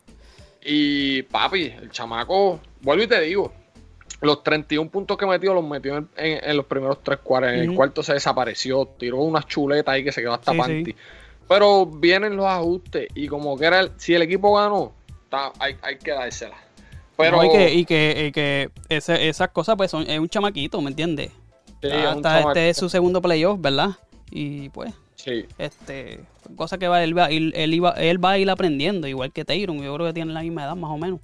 Y 0.62 1.22
papi, 1.22 1.66
el 1.80 1.90
chamaco, 1.90 2.58
vuelvo 2.80 3.04
y 3.04 3.06
te 3.06 3.20
digo, 3.20 3.52
los 4.20 4.42
31 4.42 4.90
puntos 4.90 5.16
que 5.16 5.26
metió 5.26 5.52
los 5.54 5.64
metió 5.64 5.96
en, 5.98 6.08
en- 6.16 6.40
en 6.42 6.56
los 6.56 6.66
primeros 6.66 7.02
tres 7.02 7.18
cuartos. 7.20 7.52
En 7.52 7.60
el 7.60 7.74
cuarto 7.74 8.02
se 8.02 8.14
desapareció, 8.14 8.86
tiró 8.98 9.18
unas 9.18 9.46
chuletas 9.46 9.92
ahí 9.94 10.02
que 10.04 10.12
se 10.12 10.20
quedó 10.22 10.34
hasta 10.34 10.52
Sí, 10.52 10.58
panty. 10.58 10.92
sí. 10.92 10.96
Pero 11.48 11.86
vienen 11.86 12.36
los 12.36 12.46
ajustes 12.46 13.08
y 13.14 13.28
como 13.28 13.56
que 13.56 13.66
era 13.66 13.80
el- 13.80 13.92
si 13.96 14.14
el 14.14 14.22
equipo 14.22 14.54
ganó, 14.56 14.92
hay, 15.58 15.76
hay 15.82 15.98
que 15.98 16.12
dársela. 16.12 16.56
Pero 17.16 17.36
No, 17.38 17.44
y 17.44 17.50
que, 17.50 17.74
y 17.74 17.84
que, 17.84 18.26
y 18.28 18.32
que 18.32 18.70
ese- 18.88 19.28
esas 19.28 19.48
cosas, 19.50 19.76
pues, 19.76 19.90
son, 19.90 20.02
es 20.08 20.18
un 20.18 20.28
chamaquito, 20.28 20.80
¿me 20.80 20.90
entiendes? 20.90 21.30
sí, 21.82 21.88
Ah, 21.92 22.16
es 22.18 22.46
este 22.48 22.68
es 22.70 22.76
su 22.78 22.88
segundo 22.88 23.20
playoff, 23.22 23.60
¿verdad? 23.60 23.90
Y 24.30 24.68
pues, 24.70 24.92
Sí. 25.14 25.44
este, 25.58 26.20
cosa 26.56 26.78
que 26.78 26.88
va, 26.88 27.02
él, 27.04 27.16
va, 27.16 27.26
él, 27.26 27.52
él 27.56 27.74
iba, 27.74 27.90
él 27.92 28.22
va 28.22 28.32
a 28.32 28.38
ir 28.38 28.48
aprendiendo, 28.50 29.06
igual 29.06 29.32
que 29.32 29.44
Tyron. 29.44 29.78
Yo 29.82 29.94
creo 29.94 30.06
que 30.06 30.12
tienen 30.12 30.34
la 30.34 30.40
misma 30.42 30.64
edad, 30.64 30.76
más 30.76 30.90
o 30.90 30.98
menos. 30.98 31.20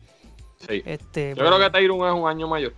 Sí. 0.68 0.82
Este, 0.86 1.30
Yo 1.30 1.36
pues, 1.36 1.48
creo 1.48 1.58
que 1.58 1.70
Tyron 1.70 2.06
es 2.08 2.14
un 2.14 2.28
año 2.28 2.46
mayor. 2.48 2.72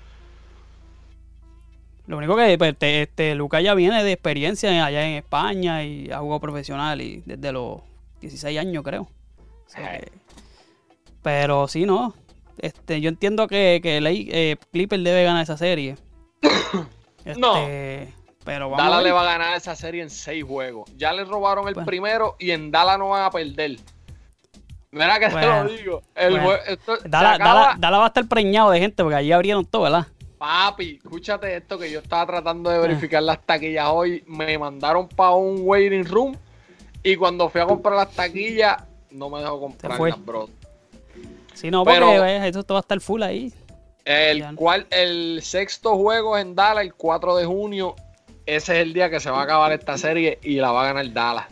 Lo 2.07 2.19
único 2.19 2.37
que 2.37 2.59
pues, 2.59 2.73
este, 2.73 3.03
este, 3.03 3.35
Luca 3.35 3.61
ya 3.61 3.75
viene 3.75 4.03
de 4.05 4.13
experiencia 4.13 4.85
allá 4.85 5.07
en 5.07 5.15
España 5.17 5.85
y 5.85 6.11
ha 6.11 6.19
jugado 6.19 6.41
profesional 6.41 7.01
y 7.01 7.23
desde 7.25 7.53
los 7.53 7.81
16 8.21 8.59
años, 8.59 8.83
creo. 8.85 9.03
O 9.03 9.69
sea 9.69 9.99
que- 10.01 10.13
pero 11.23 11.67
sí, 11.69 11.87
no. 11.87 12.15
Este, 12.59 13.01
yo 13.01 13.09
entiendo 13.09 13.49
que, 13.49 13.81
que 13.83 14.01
Ley- 14.01 14.29
eh, 14.31 14.57
Clipper 14.73 15.01
debe 15.01 15.25
ganar 15.25 15.43
esa 15.43 15.57
serie. 15.57 15.97
Este, 17.25 17.41
No. 17.41 17.55
Pero 18.45 18.69
vamos 18.69 18.81
a 18.81 18.83
Dallas 18.85 18.99
ver. 18.99 19.07
le 19.07 19.13
va 19.13 19.23
a 19.23 19.25
ganar 19.25 19.57
esa 19.57 19.75
serie 19.75 20.03
en 20.03 20.11
seis 20.11 20.45
juegos. 20.45 20.91
Ya 20.99 21.15
le 21.15 21.25
robaron 21.25 21.67
el 21.69 21.73
Bueno. 21.73 21.87
primero 21.87 22.37
y 22.39 22.51
en 22.51 22.71
Dallas 22.71 22.99
no 22.99 23.09
van 23.09 23.23
a 23.25 23.31
perder. 23.31 23.79
Mira 24.95 25.19
que 25.19 25.29
te 25.29 25.47
lo 25.47 25.65
digo. 25.65 26.03
El 26.15 26.31
bueno. 26.33 26.49
jue- 26.51 26.61
esto- 26.69 26.93
acaba- 26.93 27.39
Dallas- 27.39 27.81
Dallas 27.81 28.01
va 28.01 28.05
a 28.05 28.09
estar 28.09 28.29
preñado 28.29 28.71
de 28.71 28.79
gente 28.81 29.03
porque 29.03 29.17
allí 29.17 29.33
abrieron 29.33 29.65
todo, 29.67 29.83
¿verdad? 29.83 30.07
Papi, 30.39 31.01
escúchate 31.03 31.57
esto 31.57 31.79
que 31.79 31.91
yo 31.91 32.01
estaba 32.01 32.27
tratando 32.27 32.71
de 32.71 32.79
verificar 32.79 33.23
las 33.23 33.41
taquillas 33.45 33.89
hoy. 33.91 34.23
Me 34.27 34.57
mandaron 34.59 35.09
para 35.09 35.33
un 35.33 35.57
waiting 35.61 36.05
room 36.05 36.37
y 37.03 37.17
cuando 37.17 37.49
fui 37.49 37.61
a 37.61 37.67
comprar 37.67 37.97
las 37.97 38.11
taquillas 38.13 38.77
no 39.11 39.31
me 39.31 39.41
dejó 39.41 39.61
comprarlas, 39.61 40.25
bro. 40.25 40.49
Sí, 41.55 41.71
no, 41.71 41.85
porque 41.85 41.99
Pero, 41.99 42.25
eh, 42.25 42.49
esto 42.49 42.75
va 42.75 42.81
a 42.81 42.83
estar 42.83 43.01
full 43.01 43.23
ahí. 43.23 43.53
El, 44.05 44.55
cual, 44.55 44.87
el 44.91 45.41
sexto 45.43 45.97
juego 45.97 46.37
es 46.37 46.45
en 46.45 46.55
Dallas, 46.55 46.85
el 46.85 46.95
4 46.95 47.37
de 47.37 47.47
junio. 47.47 47.95
Ese 48.45 48.75
es 48.77 48.83
el 48.83 48.93
día 48.93 49.09
que 49.09 49.21
se 49.21 49.31
va 49.31 49.41
a 49.41 49.45
acabar 49.45 49.73
esta 49.73 49.97
serie 49.97 50.39
y 50.43 50.57
la 50.57 50.71
va 50.73 50.83
a 50.83 50.93
ganar 50.93 51.11
Dallas. 51.13 51.47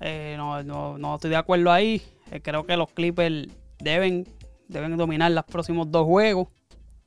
Eh, 0.00 0.34
no, 0.36 0.62
no, 0.62 0.96
no 0.98 1.14
estoy 1.16 1.30
de 1.30 1.36
acuerdo 1.36 1.72
ahí. 1.72 2.00
Eh, 2.30 2.40
creo 2.40 2.64
que 2.64 2.76
los 2.76 2.90
Clippers 2.92 3.48
deben, 3.78 4.26
deben 4.68 4.96
dominar 4.96 5.30
los 5.32 5.44
próximos 5.44 5.90
dos 5.90 6.06
juegos. 6.06 6.48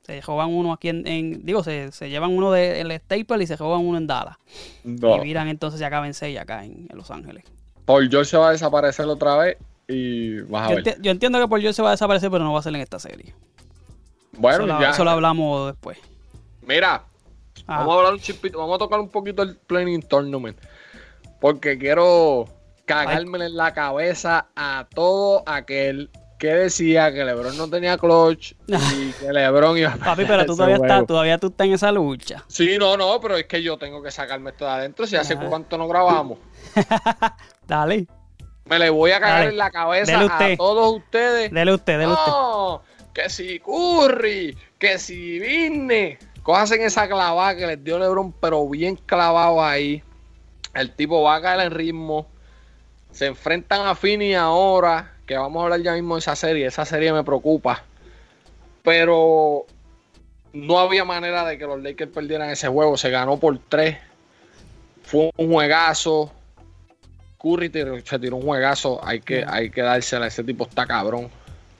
Se 0.02 0.20
juegan 0.20 0.50
uno 0.50 0.72
aquí 0.72 0.88
en, 0.90 1.46
digo, 1.46 1.64
se, 1.64 1.90
llevan 2.10 2.36
uno 2.36 2.52
del 2.52 2.92
Staple 2.92 3.42
y 3.42 3.46
se 3.46 3.56
juegan 3.56 3.80
uno 3.86 3.96
en 3.96 4.06
Dallas. 4.06 4.36
Y 4.84 5.20
miran 5.22 5.48
entonces 5.48 5.80
se 5.80 5.86
acaben 5.86 6.12
seis 6.12 6.38
acá 6.38 6.64
en, 6.64 6.88
Los 6.92 7.10
Ángeles. 7.10 7.44
Paul 7.86 8.10
George 8.10 8.30
se 8.30 8.36
va 8.36 8.48
a 8.48 8.52
desaparecer 8.52 9.06
otra 9.06 9.36
vez 9.36 9.56
y 9.88 10.40
vas 10.42 10.66
a 10.66 10.74
yo 10.74 10.82
ver. 10.82 11.00
yo 11.00 11.10
entiendo 11.10 11.40
que 11.40 11.48
Paul 11.48 11.60
George 11.62 11.74
se 11.74 11.82
va 11.82 11.88
a 11.88 11.92
desaparecer, 11.92 12.30
pero 12.30 12.44
no 12.44 12.52
va 12.52 12.58
a 12.58 12.62
ser 12.62 12.74
en 12.74 12.82
esta 12.82 12.98
serie. 12.98 13.34
Bueno, 14.32 14.64
eso 14.64 14.80
ya. 14.80 14.90
Eso 14.90 15.04
lo 15.04 15.10
hablamos 15.10 15.68
después. 15.68 15.98
Mira, 16.66 17.04
vamos 17.66 17.94
a 17.94 17.98
hablar 17.98 18.12
un 18.14 18.20
chipito, 18.20 18.58
vamos 18.58 18.74
a 18.76 18.78
tocar 18.78 19.00
un 19.00 19.08
poquito 19.08 19.42
el 19.42 19.56
Planning 19.56 20.02
Tournament. 20.02 20.58
Porque 21.40 21.78
quiero 21.78 22.46
cagarme 22.84 23.44
en 23.44 23.56
la 23.56 23.72
cabeza 23.72 24.46
a 24.56 24.86
todo 24.94 25.42
aquel 25.46 26.10
que 26.38 26.48
decía 26.48 27.12
que 27.12 27.24
LeBron 27.24 27.56
no 27.56 27.70
tenía 27.70 27.96
clutch 27.96 28.52
y 28.66 29.12
que 29.12 29.32
LeBron 29.32 29.78
iba 29.78 29.92
a 29.92 29.96
Papi, 29.96 30.24
pero 30.26 30.44
tú 30.44 30.54
todavía 30.54 30.76
estás, 30.76 31.06
todavía 31.06 31.38
tú 31.38 31.46
estás 31.46 31.66
en 31.66 31.72
esa 31.72 31.92
lucha. 31.92 32.44
Sí, 32.48 32.76
no, 32.78 32.96
no, 32.96 33.20
pero 33.20 33.36
es 33.36 33.46
que 33.46 33.62
yo 33.62 33.78
tengo 33.78 34.02
que 34.02 34.10
sacarme 34.10 34.50
esto 34.50 34.64
de 34.64 34.70
adentro. 34.72 35.06
Si 35.06 35.16
hace 35.16 35.36
cuánto 35.36 35.78
no 35.78 35.88
grabamos. 35.88 36.38
Dale. 37.66 38.06
Me 38.66 38.78
le 38.78 38.90
voy 38.90 39.10
a 39.10 39.20
cagar 39.20 39.48
en 39.48 39.56
la 39.56 39.70
cabeza 39.70 40.20
a 40.20 40.56
todos 40.56 40.96
ustedes. 40.96 41.50
Dele 41.52 41.74
usted, 41.74 41.98
dele 41.98 42.12
no, 42.12 42.82
Que 43.12 43.28
si 43.28 43.60
Curry, 43.60 44.56
que 44.78 44.98
si 44.98 45.38
Vine. 45.38 46.18
Cojas 46.42 46.72
en 46.72 46.82
esa 46.82 47.08
clavada 47.08 47.56
que 47.56 47.66
les 47.66 47.82
dio 47.82 47.98
LeBron, 47.98 48.32
pero 48.32 48.68
bien 48.68 48.96
clavado 48.96 49.64
ahí. 49.64 50.02
El 50.74 50.94
tipo 50.94 51.22
va 51.22 51.36
a 51.36 51.42
caer 51.42 51.60
en 51.60 51.70
ritmo. 51.70 52.26
Se 53.14 53.26
enfrentan 53.26 53.86
a 53.86 53.94
Fini 53.94 54.34
ahora, 54.34 55.12
que 55.24 55.36
vamos 55.36 55.60
a 55.60 55.64
hablar 55.64 55.80
ya 55.80 55.92
mismo 55.92 56.16
de 56.16 56.18
esa 56.18 56.34
serie. 56.34 56.66
Esa 56.66 56.84
serie 56.84 57.12
me 57.12 57.22
preocupa. 57.22 57.84
Pero 58.82 59.66
no 60.52 60.78
había 60.80 61.04
manera 61.04 61.44
de 61.44 61.56
que 61.56 61.64
los 61.64 61.80
Lakers 61.80 62.10
perdieran 62.10 62.50
ese 62.50 62.66
juego. 62.66 62.96
Se 62.96 63.10
ganó 63.10 63.38
por 63.38 63.56
tres. 63.68 63.98
Fue 65.04 65.30
un 65.36 65.52
juegazo. 65.52 66.32
Curry 67.40 67.70
se 68.04 68.18
tiró 68.18 68.34
un 68.34 68.42
juegazo. 68.42 69.00
Hay 69.06 69.20
que, 69.20 69.44
hay 69.46 69.70
que 69.70 69.82
dársela. 69.82 70.26
Ese 70.26 70.42
tipo 70.42 70.64
está 70.64 70.84
cabrón. 70.84 71.30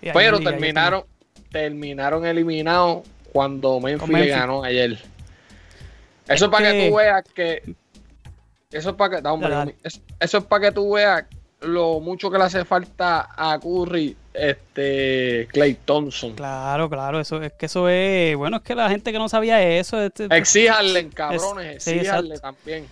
Pero 0.01 0.39
terminaron, 0.39 1.03
terminaron 1.51 2.27
eliminados 2.27 3.09
cuando 3.33 3.81
Memphis, 3.81 4.29
ganó 4.29 4.63
ayer. 4.63 5.03
Eso 6.29 6.45
es 6.45 6.51
para 6.51 6.71
que 6.71 6.89
tú 6.89 6.97
veas 6.97 7.25
que 7.35 7.75
eso 8.75 8.91
es 8.91 8.97
para 8.97 9.23
que, 9.23 9.75
eso, 10.21 10.39
es 10.39 10.45
para 10.45 10.67
que 10.67 10.73
tú 10.73 10.95
veas 10.95 11.25
lo 11.61 12.01
mucho 12.01 12.31
que 12.31 12.39
le 12.39 12.45
hace 12.45 12.65
falta 12.65 13.29
a 13.37 13.59
Curry, 13.59 14.17
este 14.33 15.49
Clay 15.53 15.79
Thompson. 15.85 16.35
Claro, 16.35 16.91
claro, 16.91 17.21
eso 17.21 17.41
es 17.41 17.53
que 17.53 17.67
eso 17.67 17.89
es, 17.89 18.37
bueno, 18.37 18.57
es 18.57 18.63
que 18.63 18.75
la 18.75 18.91
gente 18.91 19.13
que 19.13 19.19
no 19.19 19.29
sabía 19.29 19.63
eso, 19.63 20.03
este, 20.03 20.27
exíjanle, 20.31 21.09
cabrones, 21.09 21.87
exíjanle 21.87 22.39
también. 22.39 22.87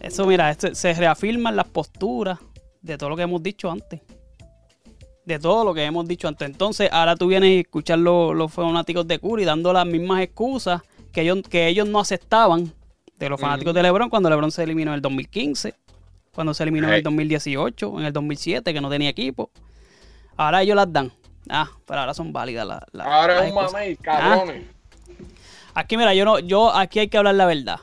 Eso, 0.00 0.26
mira, 0.26 0.54
se 0.54 0.94
reafirman 0.94 1.54
las 1.54 1.66
posturas 1.68 2.38
de 2.80 2.96
todo 2.96 3.10
lo 3.10 3.16
que 3.16 3.22
hemos 3.22 3.42
dicho 3.42 3.70
antes. 3.70 4.00
De 5.26 5.38
todo 5.38 5.62
lo 5.62 5.74
que 5.74 5.84
hemos 5.84 6.08
dicho 6.08 6.26
antes. 6.26 6.48
Entonces, 6.48 6.88
ahora 6.90 7.14
tú 7.14 7.26
vienes 7.26 7.58
a 7.58 7.60
escuchar 7.60 7.98
los, 7.98 8.34
los 8.34 8.50
fanáticos 8.50 9.06
de 9.06 9.18
Curry 9.18 9.44
dando 9.44 9.74
las 9.74 9.84
mismas 9.84 10.22
excusas 10.22 10.80
que 11.12 11.20
ellos, 11.20 11.42
que 11.50 11.68
ellos 11.68 11.86
no 11.86 12.00
aceptaban 12.00 12.72
de 13.18 13.28
los 13.28 13.40
fanáticos 13.40 13.74
de 13.74 13.82
LeBron 13.82 14.08
cuando 14.08 14.30
LeBron 14.30 14.50
se 14.52 14.62
eliminó 14.62 14.92
en 14.92 14.96
el 14.96 15.02
2015, 15.02 15.74
cuando 16.32 16.54
se 16.54 16.62
eliminó 16.62 16.88
en 16.88 16.94
el 16.94 17.02
2018, 17.02 17.98
en 17.98 18.06
el 18.06 18.12
2007, 18.12 18.72
que 18.72 18.80
no 18.80 18.88
tenía 18.88 19.08
equipo. 19.08 19.50
Ahora 20.36 20.62
ellos 20.62 20.76
las 20.76 20.92
dan. 20.92 21.12
Ah, 21.48 21.68
pero 21.86 22.00
ahora 22.00 22.14
son 22.14 22.32
válidas 22.32 22.66
las. 22.92 23.06
ahora 23.06 23.44
es 23.44 23.52
un 23.52 23.54
mamey, 23.56 23.96
cabrones. 23.96 24.64
Ah. 24.68 25.80
Aquí, 25.80 25.96
mira, 25.96 26.14
yo 26.14 26.24
no, 26.24 26.38
yo 26.38 26.74
aquí 26.74 26.98
hay 26.98 27.08
que 27.08 27.18
hablar 27.18 27.34
la 27.34 27.46
verdad. 27.46 27.80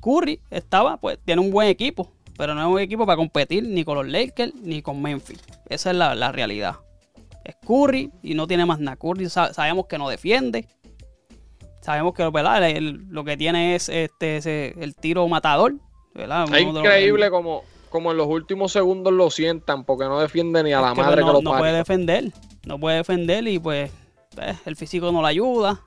Curry 0.00 0.40
estaba, 0.50 0.98
pues, 0.98 1.18
tiene 1.24 1.40
un 1.40 1.50
buen 1.50 1.68
equipo, 1.68 2.10
pero 2.36 2.54
no 2.54 2.60
es 2.60 2.68
un 2.68 2.80
equipo 2.80 3.06
para 3.06 3.16
competir 3.16 3.64
ni 3.64 3.84
con 3.84 3.96
los 3.96 4.06
Lakers 4.06 4.54
ni 4.54 4.82
con 4.82 5.00
Memphis. 5.00 5.42
Esa 5.68 5.90
es 5.90 5.96
la, 5.96 6.32
realidad. 6.32 6.76
Es 7.44 7.56
Curry 7.66 8.10
y 8.22 8.34
no 8.34 8.46
tiene 8.46 8.66
más 8.66 8.78
nada. 8.78 8.96
Curry 8.96 9.28
sabemos 9.28 9.86
que 9.86 9.98
no 9.98 10.08
defiende, 10.08 10.66
sabemos 11.86 12.14
que 12.14 12.24
lo 12.80 13.24
que 13.24 13.36
tiene 13.36 13.76
es 13.76 13.88
este 13.88 14.74
el 14.82 14.96
tiro 14.96 15.28
matador. 15.28 15.74
Es 16.16 16.60
increíble 16.60 17.30
como, 17.30 17.62
como 17.90 18.10
en 18.10 18.16
los 18.16 18.26
últimos 18.26 18.72
segundos 18.72 19.12
lo 19.12 19.30
sientan 19.30 19.84
porque 19.84 20.06
no 20.06 20.18
defiende 20.18 20.64
ni 20.64 20.72
a 20.72 20.80
la 20.80 20.94
madre 20.94 21.20
no, 21.20 21.26
que 21.28 21.32
lo 21.34 21.42
No 21.42 21.58
puede 21.58 21.74
defender, 21.74 22.32
no 22.64 22.80
puede 22.80 22.96
defender 22.96 23.46
y 23.46 23.60
pues, 23.60 23.92
pues 24.34 24.56
el 24.66 24.74
físico 24.74 25.12
no 25.12 25.22
le 25.22 25.28
ayuda. 25.28 25.80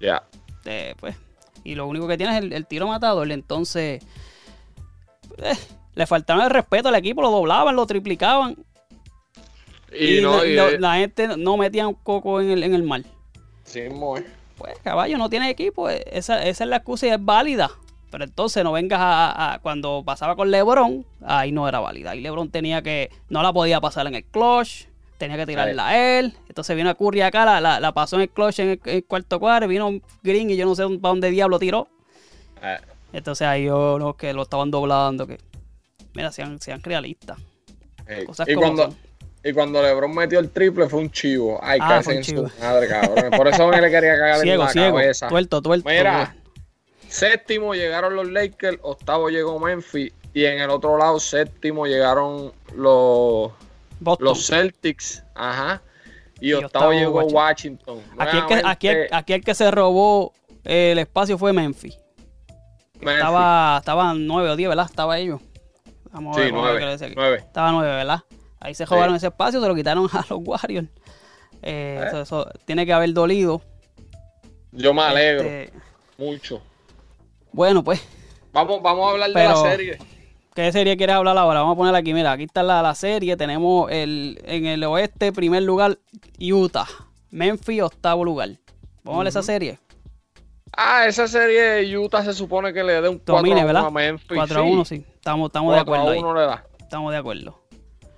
Ya. 0.00 0.22
Eh, 0.64 0.94
pues, 1.00 1.16
y 1.64 1.74
lo 1.74 1.88
único 1.88 2.06
que 2.06 2.16
tiene 2.16 2.38
es 2.38 2.44
el, 2.44 2.66
tiro 2.66 2.86
matador. 2.86 3.28
Entonces, 3.32 4.04
eh, 5.38 5.54
le 5.96 6.06
faltaba 6.06 6.44
el 6.44 6.50
respeto 6.50 6.88
al 6.88 6.94
equipo, 6.94 7.20
lo 7.20 7.32
doblaban, 7.32 7.74
lo 7.74 7.84
triplicaban. 7.86 8.56
Y, 9.92 10.20
la, 10.20 10.94
gente 10.94 11.36
no 11.36 11.56
metía 11.56 11.88
un 11.88 11.94
coco 11.94 12.40
en 12.40 12.50
el, 12.50 12.62
en 12.62 12.74
el 12.74 12.84
mar. 12.84 13.02
Sí, 13.64 13.88
muy 13.88 14.24
pues 14.62 14.78
caballo 14.78 15.18
no 15.18 15.28
tiene 15.28 15.50
equipo, 15.50 15.90
eh, 15.90 16.04
esa, 16.12 16.44
es 16.46 16.60
la 16.60 16.76
excusa 16.76 17.06
y 17.06 17.10
es 17.10 17.24
válida. 17.24 17.70
Pero 18.10 18.24
entonces 18.24 18.62
no 18.62 18.72
vengas 18.72 19.00
a, 19.00 19.58
cuando 19.62 20.02
pasaba 20.04 20.36
con 20.36 20.50
LeBron, 20.50 21.04
ahí 21.24 21.50
no 21.50 21.66
era 21.66 21.80
válida. 21.80 22.14
Y 22.14 22.20
LeBron 22.20 22.50
tenía 22.50 22.82
que, 22.82 23.10
no 23.30 23.42
la 23.42 23.52
podía 23.52 23.80
pasar 23.80 24.06
en 24.06 24.14
el 24.14 24.24
clutch, 24.24 24.84
tenía 25.16 25.38
que 25.38 25.46
tirarla 25.46 25.88
a 25.88 26.18
él. 26.18 26.34
Entonces 26.46 26.76
vino 26.76 26.90
a 26.90 26.94
Curry 26.94 27.22
acá, 27.22 27.60
la, 27.60 27.80
la, 27.80 27.92
pasó 27.92 28.16
en 28.16 28.22
el 28.22 28.28
clutch 28.28 28.58
en 28.60 28.80
el, 28.84 29.04
cuarto 29.04 29.40
cuadro, 29.40 29.66
vino 29.66 29.98
Green 30.22 30.50
y 30.50 30.56
yo 30.56 30.66
no 30.66 30.74
sé 30.74 30.82
para 31.00 31.12
dónde 31.12 31.30
diablo 31.30 31.58
tiró. 31.58 31.88
Eh. 32.62 32.78
Entonces 33.14 33.48
ahí 33.48 33.64
yo 33.64 33.98
no, 33.98 34.14
que 34.14 34.34
lo 34.34 34.42
estaban 34.42 34.70
doblando, 34.70 35.26
que 35.26 35.38
mira, 36.14 36.30
sean, 36.32 36.60
sean 36.60 36.82
realistas. 36.82 37.38
Cosas 38.26 38.46
y 38.46 38.54
cuando, 38.54 38.94
y 39.44 39.52
cuando 39.52 39.82
LeBron 39.82 40.14
metió 40.14 40.38
el 40.38 40.50
triple 40.50 40.88
fue 40.88 41.00
un 41.00 41.10
chivo. 41.10 41.58
Ay, 41.62 41.78
ah, 41.82 42.00
en 42.06 42.22
su 42.22 42.48
madre, 42.60 42.88
cabrón. 42.88 43.30
Por 43.36 43.48
eso 43.48 43.66
me 43.66 43.80
le 43.80 43.90
quería 43.90 44.16
cagar 44.16 44.46
en 44.46 44.58
la 44.58 44.68
ciego. 44.68 44.96
cabeza. 44.96 45.28
Tuerto, 45.28 45.60
tuerto. 45.60 45.88
Mira, 45.88 46.36
séptimo 47.08 47.74
llegaron 47.74 48.14
los 48.14 48.30
Lakers, 48.30 48.78
octavo 48.82 49.30
llegó 49.30 49.58
Memphis 49.58 50.12
y 50.32 50.44
en 50.44 50.60
el 50.60 50.70
otro 50.70 50.96
lado 50.96 51.18
séptimo 51.18 51.86
llegaron 51.86 52.52
los, 52.74 53.50
los 54.20 54.46
Celtics. 54.46 55.24
Ajá. 55.34 55.82
Y, 56.40 56.52
octavo, 56.52 56.92
llegó 56.92 57.24
Washington. 57.24 58.00
Aquí 58.18 58.36
el, 58.36 58.46
que, 58.46 58.62
aquí, 58.64 58.88
aquí 59.10 59.32
el 59.32 59.44
que 59.44 59.54
se 59.54 59.70
robó 59.70 60.32
el 60.64 60.98
espacio 60.98 61.36
fue 61.36 61.52
Memphis. 61.52 61.98
Estaba, 63.00 63.78
estaban 63.78 64.26
nueve 64.26 64.50
o 64.50 64.56
diez, 64.56 64.68
¿verdad? 64.68 64.86
Estaba 64.88 65.18
ellos. 65.18 65.40
Vamos 66.12 66.36
sí, 66.36 66.42
a 66.42 66.44
ver, 66.44 66.52
nueve, 66.52 67.12
nueve. 67.16 67.36
Estaba 67.38 67.72
nueve, 67.72 67.90
¿verdad? 67.90 68.20
Ahí 68.62 68.74
se 68.74 68.86
jugaron 68.86 69.16
ese 69.16 69.26
espacio, 69.26 69.60
se 69.60 69.66
lo 69.66 69.74
quitaron 69.74 70.08
a 70.12 70.24
los 70.30 70.40
Warriors. 70.46 70.88
Eh, 71.62 72.00
¿Eh? 72.00 72.20
Eso, 72.22 72.48
tiene 72.64 72.86
que 72.86 72.92
haber 72.92 73.12
dolido. 73.12 73.60
Yo 74.70 74.94
me 74.94 75.02
alegro. 75.02 75.42
Este, 75.42 75.72
mucho. 76.16 76.62
Bueno, 77.50 77.82
pues. 77.82 78.00
Vamos, 78.52 78.80
vamos 78.80 79.08
a 79.08 79.10
hablar 79.10 79.32
de 79.32 79.44
la 79.44 79.56
serie. 79.56 79.98
¿Qué 80.54 80.70
serie 80.70 80.96
quieres 80.96 81.16
hablar 81.16 81.36
ahora? 81.36 81.60
Vamos 81.60 81.74
a 81.74 81.76
poner 81.78 81.94
aquí, 81.94 82.14
mira, 82.14 82.32
aquí 82.32 82.44
está 82.44 82.62
la, 82.62 82.94
serie. 82.94 83.36
Tenemos 83.36 83.90
el, 83.90 84.40
en 84.44 84.66
el 84.66 84.84
oeste, 84.84 85.32
primer 85.32 85.64
lugar, 85.64 85.98
Utah. 86.38 86.86
Memphis, 87.30 87.82
octavo 87.82 88.24
lugar. 88.24 88.50
Vamos 89.02 89.18
a 89.18 89.22
ver 89.24 89.28
esa 89.28 89.42
serie. 89.42 89.78
Ah, 90.76 91.06
esa 91.06 91.26
serie 91.26 91.98
Utah 91.98 92.22
se 92.22 92.32
supone 92.32 92.72
que 92.72 92.84
le 92.84 93.00
dé 93.00 93.08
un 93.08 93.18
4 93.18 93.36
a 93.36 93.64
1 93.64 93.78
a 93.78 93.90
Memphis. 93.90 94.36
4 94.36 94.60
a 94.60 94.62
1, 94.62 94.84
sí. 94.84 95.04
Estamos, 95.14 95.48
estamos 95.48 95.74
de 95.74 95.80
acuerdo. 95.80 96.10
A 96.10 96.16
1 96.16 96.34
le 96.34 96.40
da. 96.42 96.64
Estamos 96.78 97.10
de 97.10 97.18
acuerdo. 97.18 97.61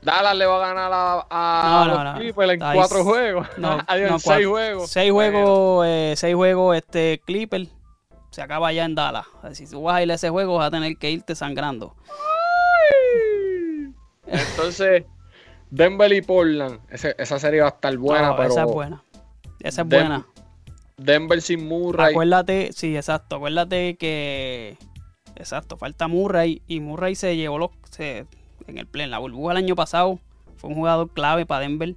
Dallas 0.04 0.37
le 0.37 0.46
va 0.46 0.56
a 0.56 0.75
ganar 0.75 0.90
a, 0.92 1.26
a 1.30 1.87
no, 1.87 2.04
los 2.04 2.14
Clippers 2.16 2.52
en 2.52 2.58
cuatro 2.61 3.04
juegos. 3.04 3.49
No, 3.56 3.78
en 3.88 4.20
seis 4.20 4.46
juegos. 4.46 4.90
Seis 4.90 5.11
juegos, 5.11 5.87
eh, 5.87 6.14
seis 6.16 6.34
juegos, 6.34 6.76
este 6.76 7.20
Clipper 7.25 7.66
se 8.30 8.42
acaba 8.42 8.73
ya 8.73 8.84
en 8.84 8.94
Dallas. 8.94 9.26
si 9.52 9.66
tú 9.66 9.82
vas 9.82 9.96
a 9.96 10.02
ir 10.02 10.11
a 10.11 10.14
ese 10.14 10.28
juego, 10.28 10.56
vas 10.56 10.68
a 10.68 10.70
tener 10.70 10.96
que 10.96 11.11
irte 11.11 11.34
sangrando. 11.34 11.94
Entonces, 14.26 15.04
Denver 15.70 16.12
y 16.12 16.20
Portland, 16.20 16.80
esa 16.90 17.38
serie 17.38 17.61
va 17.61 17.68
a 17.68 17.70
estar 17.70 17.96
buena, 17.96 18.37
pero. 18.37 18.49
Esa 18.50 18.64
es 18.64 18.73
buena. 18.73 19.02
Esa 19.61 19.82
es 19.82 19.88
buena. 19.88 20.26
Denver 20.96 21.40
sin 21.42 21.66
Murray. 21.66 22.12
Acuérdate, 22.12 22.70
sí, 22.73 22.96
exacto. 22.96 23.37
Acuérdate 23.37 23.96
que. 23.96 24.76
Exacto, 25.37 25.76
falta 25.76 26.08
Murray. 26.08 26.62
Y 26.66 26.80
Murray 26.80 27.14
se 27.14 27.37
llevó 27.37 27.58
los. 27.58 27.70
se- 27.90 28.26
en 28.66 28.78
el 28.78 28.87
play, 28.87 29.04
en 29.04 29.11
la 29.11 29.18
burbuja 29.18 29.52
el 29.52 29.59
año 29.59 29.75
pasado. 29.76 30.18
Fue 30.56 30.71
un 30.71 30.76
jugador 30.76 31.11
clave 31.12 31.47
para 31.47 31.61
Denver. 31.61 31.94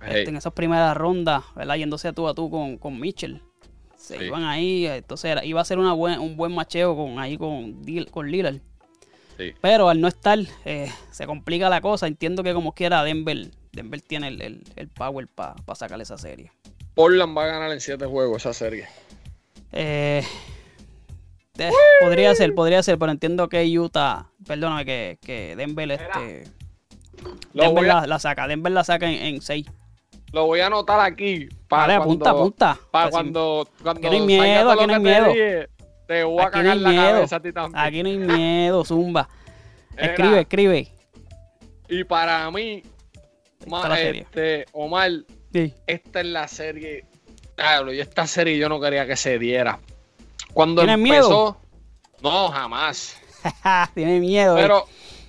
Hey, 0.00 0.08
Este, 0.18 0.30
en 0.30 0.36
esas 0.36 0.52
primeras 0.52 0.96
rondas, 0.96 1.42
¿verdad? 1.56 1.74
Yéndose 1.76 2.08
a 2.08 2.12
tú 2.12 2.28
a 2.28 2.34
tú 2.34 2.50
con, 2.50 2.76
con 2.78 3.00
Mitchell. 3.00 3.42
Se 3.96 4.16
Sí. 4.18 4.24
iban 4.26 4.44
ahí. 4.44 4.86
Entonces 4.86 5.30
era- 5.32 5.44
iba 5.44 5.60
a 5.60 5.64
ser 5.64 5.78
una 5.78 5.92
buen, 5.92 6.20
un 6.20 6.36
buen 6.36 6.52
macheo 6.54 6.94
con, 6.96 7.18
ahí 7.18 7.36
con, 7.36 7.82
con 8.10 8.30
Lillard. 8.30 8.58
sí. 9.36 9.52
Pero 9.60 9.88
al 9.88 10.00
no 10.00 10.06
estar, 10.08 10.38
eh, 10.64 10.90
se 11.10 11.26
complica 11.26 11.68
la 11.68 11.80
cosa. 11.80 12.06
Entiendo 12.06 12.42
que 12.44 12.54
como 12.54 12.72
quiera 12.74 13.02
Denver, 13.02 13.50
Denver 13.72 14.00
tiene 14.00 14.28
el, 14.28 14.40
el- 14.42 14.62
el 14.76 14.88
power 14.88 15.26
para 15.28 15.54
sacar 15.74 16.00
esa 16.00 16.16
serie. 16.18 16.52
Portland 16.94 17.36
va 17.36 17.44
a 17.44 17.46
ganar 17.46 17.72
en 17.72 17.80
7 17.80 18.06
juegos 18.06 18.42
esa 18.42 18.52
serie. 18.52 18.86
Eh, 19.72 20.22
eh, 21.58 21.70
podría 22.00 22.34
ser, 22.34 22.54
podría 22.54 22.82
ser, 22.82 22.98
pero 22.98 23.10
entiendo 23.12 23.48
que 23.48 23.78
Utah, 23.78 24.30
perdóname, 24.48 24.84
que, 24.84 25.18
que 25.22 25.54
Denver, 25.54 25.90
este, 25.92 26.44
Lo 27.52 27.62
Denver 27.64 27.90
a, 27.90 28.06
la, 28.06 28.18
saca, 28.18 28.48
Denver 28.48 28.72
la 28.72 28.82
saca 28.82 29.08
en 29.10 29.40
6. 29.40 29.66
lo 30.32 30.46
voy 30.46 30.60
a 30.60 30.66
anotar 30.66 30.98
aquí. 31.00 31.48
Para 31.68 31.82
Vale, 31.82 31.94
apunta, 31.94 32.30
apunta. 32.30 32.78
Para 32.90 33.10
cuando, 33.10 33.68
cuando 33.82 34.00
no 34.08 34.14
hay 34.14 34.20
miedo, 34.22 34.70
aquí 34.72 34.86
no 34.86 34.94
hay 34.94 35.02
te 35.02 35.08
miedo. 35.10 35.68
te 36.06 36.24
voy 36.24 36.40
a 36.42 36.46
Aquí 36.46 36.58
no 36.58 36.62
cagar 36.62 36.72
hay 36.72 36.78
la 36.80 36.88
miedo. 36.90 37.12
cabeza 37.14 37.36
a 37.36 37.40
ti 37.40 37.52
también. 37.52 37.84
Aquí 37.84 38.02
no 38.02 38.08
hay 38.08 38.18
miedo, 38.18 38.84
zumba. 38.84 39.28
Era, 39.96 40.06
Escribe, 40.12 40.40
escribe. 40.40 40.88
Y 41.88 42.04
para 42.04 42.50
mí, 42.50 42.82
serie. 43.94 44.20
este, 44.22 44.66
Omar, 44.72 45.10
Sí. 45.52 45.72
esta 45.86 46.20
es 46.20 46.26
la 46.26 46.46
serie. 46.48 47.04
Claro, 47.56 47.92
y 47.92 48.00
esta 48.00 48.26
serie 48.26 48.56
yo 48.58 48.68
no 48.68 48.80
quería 48.80 49.06
que 49.06 49.16
se 49.16 49.38
diera. 49.38 49.78
Cuando 50.52 50.82
¿Tienes 50.82 50.98
empezó. 50.98 51.28
miedo? 51.28 51.56
No, 52.22 52.48
jamás. 52.48 53.16
Tiene 53.94 54.20
miedo. 54.20 54.56
eh. 54.58 54.62
Pero 54.62 54.84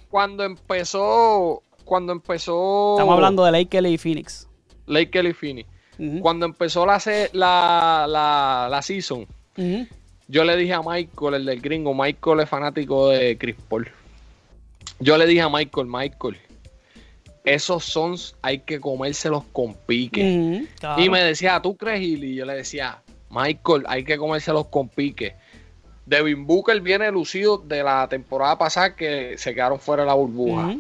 cuando 0.10 0.44
empezó. 0.44 1.62
Cuando 1.86 2.12
empezó. 2.12 2.94
Estamos 2.96 3.16
hablando 3.16 3.44
de 3.46 3.52
Lakers 3.52 3.88
y 3.88 3.98
Phoenix. 3.98 4.48
Lake 4.86 5.10
Kelly 5.12 5.34
Finney. 5.34 5.66
Ujú, 5.98 6.20
Cuando 6.22 6.46
empezó 6.46 6.86
la, 6.86 7.02
la, 7.34 8.06
la, 8.08 8.68
la 8.72 8.82
season, 8.82 9.28
yo 10.28 10.44
le 10.46 10.56
dije 10.56 10.74
a 10.74 10.82
Michael, 10.82 11.34
el 11.36 11.46
del 11.46 11.60
gringo, 11.62 11.94
Michael 11.94 12.40
es 12.40 12.50
fanático 12.50 13.10
de 13.10 13.38
Chris 13.38 13.56
Paul. 13.68 13.92
Yo 15.00 15.18
le 15.18 15.26
dije 15.26 15.42
a 15.42 15.50
Michael, 15.50 15.88
Michael, 15.88 16.38
esos 17.44 17.84
sons 17.84 18.36
hay 18.42 18.60
que 18.60 18.80
comérselos 18.80 19.44
con 19.52 19.74
pique. 19.74 20.66
Claro. 20.80 21.02
Y 21.02 21.10
me 21.10 21.22
decía, 21.24 21.60
¿tú 21.62 21.76
crees, 21.76 22.00
Gil? 22.00 22.24
Y 22.24 22.36
yo 22.36 22.46
le 22.46 22.54
decía, 22.54 23.02
Michael, 23.30 23.84
hay 23.88 24.04
que 24.04 24.18
comérselos 24.18 24.68
con 24.68 24.88
pique. 24.90 25.36
Devin 26.10 26.48
Booker 26.48 26.82
viene 26.82 27.12
lucido 27.12 27.60
de 27.60 27.84
la 27.84 28.08
temporada 28.10 28.58
pasada 28.58 28.96
que 28.96 29.38
se 29.38 29.54
quedaron 29.54 29.80
fuera 29.80 30.02
de 30.04 30.08
la 30.08 30.16
burbuja. 30.16 30.76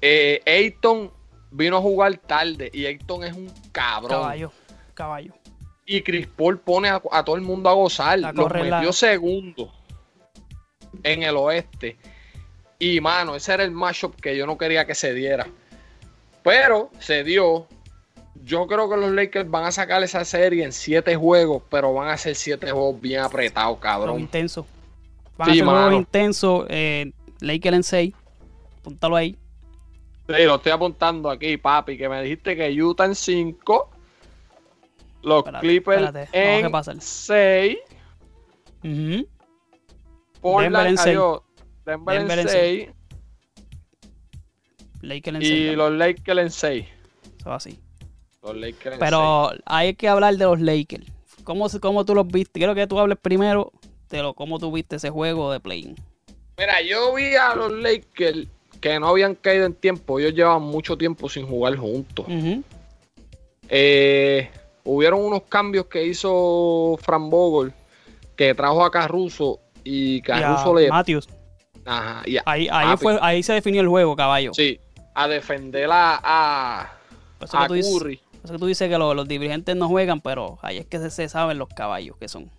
Eh, 0.00 0.40
Ayton 0.46 1.10
vino 1.50 1.76
a 1.76 1.80
jugar 1.80 2.16
tarde 2.18 2.70
y 2.72 2.86
Ayton 2.86 3.24
es 3.24 3.32
un 3.34 3.50
cabrón. 3.72 4.20
Caballo, 4.22 4.52
caballo. 4.94 5.32
Y 5.84 6.02
Chris 6.02 6.28
Paul 6.28 6.58
pone 6.60 6.88
a, 6.88 7.02
a 7.10 7.24
todo 7.24 7.34
el 7.34 7.42
mundo 7.42 7.68
a 7.68 7.72
gozar. 7.72 8.24
A 8.24 8.32
Los 8.32 8.50
la- 8.52 8.78
metió 8.78 8.92
segundo 8.92 9.72
en 11.02 11.24
el 11.24 11.36
oeste. 11.36 11.96
Y 12.78 13.00
mano, 13.00 13.34
ese 13.34 13.52
era 13.54 13.64
el 13.64 13.72
matchup 13.72 14.14
que 14.20 14.36
yo 14.36 14.46
no 14.46 14.56
quería 14.56 14.86
que 14.86 14.94
se 14.94 15.12
diera. 15.14 15.46
Pero 16.44 16.90
se 17.00 17.24
dio. 17.24 17.66
Yo 18.34 18.66
creo 18.66 18.88
que 18.90 18.96
los 18.96 19.12
Lakers 19.12 19.48
van 19.50 19.64
a 19.64 19.72
sacar 19.72 20.02
esa 20.02 20.24
serie 20.24 20.64
en 20.64 20.72
siete 20.72 21.14
juegos, 21.16 21.62
pero 21.70 21.92
van 21.92 22.08
a 22.08 22.16
ser 22.16 22.34
siete 22.34 22.70
juegos 22.70 23.00
bien 23.00 23.20
apretados, 23.20 23.78
cabrón. 23.78 24.18
intenso. 24.20 24.66
Van 25.36 25.48
Sí, 25.50 25.60
a 25.60 25.64
ser 25.64 25.64
juegos 25.64 25.92
intensos. 25.94 26.66
Eh, 26.68 27.12
Lakers 27.40 27.76
en 27.76 27.82
6. 27.82 28.14
Apúntalo 28.80 29.16
ahí. 29.16 29.36
Sí, 30.28 30.44
lo 30.44 30.54
estoy 30.56 30.72
apuntando 30.72 31.30
aquí, 31.30 31.56
papi, 31.56 31.96
que 31.98 32.08
me 32.08 32.22
dijiste 32.22 32.56
que 32.56 32.82
Utah 32.82 33.04
en 33.04 33.14
5, 33.14 33.90
los 35.22 35.38
Espérate, 35.38 35.66
Clippers 35.66 36.02
espérate, 36.02 36.56
en 36.58 36.62
repasar. 36.64 36.96
6, 37.00 37.76
Ujú. 38.84 39.28
Portland 40.40 40.74
Denver 40.74 40.86
en 40.88 40.96
seis. 40.98 41.08
adiós, 41.16 41.40
Denver, 41.84 42.18
Denver 42.18 42.38
en 42.38 42.46
en 42.46 42.52
6 42.52 42.88
Lakers 45.02 45.36
en 45.36 45.42
y 45.42 45.46
6. 45.46 45.76
los 45.76 45.92
Lakers 45.92 46.40
en 46.40 46.50
6. 46.50 46.86
Eso 47.38 47.52
así. 47.52 47.78
Los 48.42 48.56
Lakers. 48.56 48.96
Pero 48.98 49.50
hay 49.66 49.94
que 49.94 50.08
hablar 50.08 50.36
de 50.36 50.44
los 50.44 50.60
Lakers. 50.60 51.06
¿Cómo, 51.44 51.68
cómo 51.80 52.04
tú 52.04 52.14
los 52.14 52.26
viste? 52.28 52.58
Quiero 52.60 52.74
que 52.74 52.86
tú 52.86 52.98
hables 52.98 53.18
primero 53.20 53.72
de 54.10 54.22
lo, 54.22 54.34
cómo 54.34 54.58
tú 54.58 54.70
viste 54.72 54.96
ese 54.96 55.10
juego 55.10 55.50
de 55.52 55.58
play 55.60 55.94
Mira, 56.58 56.80
yo 56.82 57.14
vi 57.14 57.34
a 57.34 57.54
los 57.54 57.72
Lakers 57.72 58.46
que 58.80 58.98
no 59.00 59.08
habían 59.08 59.34
caído 59.36 59.64
en 59.66 59.74
tiempo. 59.74 60.18
Ellos 60.18 60.34
llevaban 60.34 60.62
mucho 60.62 60.96
tiempo 60.98 61.28
sin 61.28 61.46
jugar 61.46 61.76
juntos. 61.76 62.26
Ujú. 62.28 62.62
Eh, 63.68 64.50
hubieron 64.84 65.20
unos 65.24 65.42
cambios 65.44 65.86
que 65.86 66.04
hizo 66.04 66.98
Fran 67.00 67.30
Vogel 67.30 67.72
que 68.36 68.54
trajo 68.54 68.84
a 68.84 68.90
Caruso 68.90 69.60
y 69.84 70.16
Y 70.16 70.18
a 70.20 70.22
Caruso 70.22 70.74
le. 70.74 70.88
Matthews. 70.90 71.28
Ajá, 71.84 72.22
y 72.26 72.36
a- 72.36 72.42
Ahí, 72.44 72.68
ahí, 72.70 72.96
fue, 72.96 73.18
ahí 73.20 73.42
se 73.42 73.54
definió 73.54 73.80
el 73.80 73.88
juego, 73.88 74.14
caballo. 74.14 74.52
sí, 74.54 74.78
a 75.14 75.26
defender 75.26 75.90
a, 75.90 76.20
a, 76.22 76.92
a 77.52 77.66
tú 77.66 77.74
dices, 77.74 78.18
Por 78.42 78.46
eso 78.46 78.54
que 78.54 78.58
tú 78.58 78.66
dices 78.66 78.88
que 78.88 78.98
los, 78.98 79.14
los 79.14 79.26
dirigentes 79.28 79.76
no 79.76 79.88
juegan, 79.88 80.20
pero 80.20 80.58
ahí 80.62 80.78
es 80.78 80.86
que 80.86 80.98
se, 80.98 81.10
se 81.10 81.28
saben 81.28 81.58
los 81.58 81.68
caballos 81.68 82.16
que 82.18 82.28
son. 82.28 82.50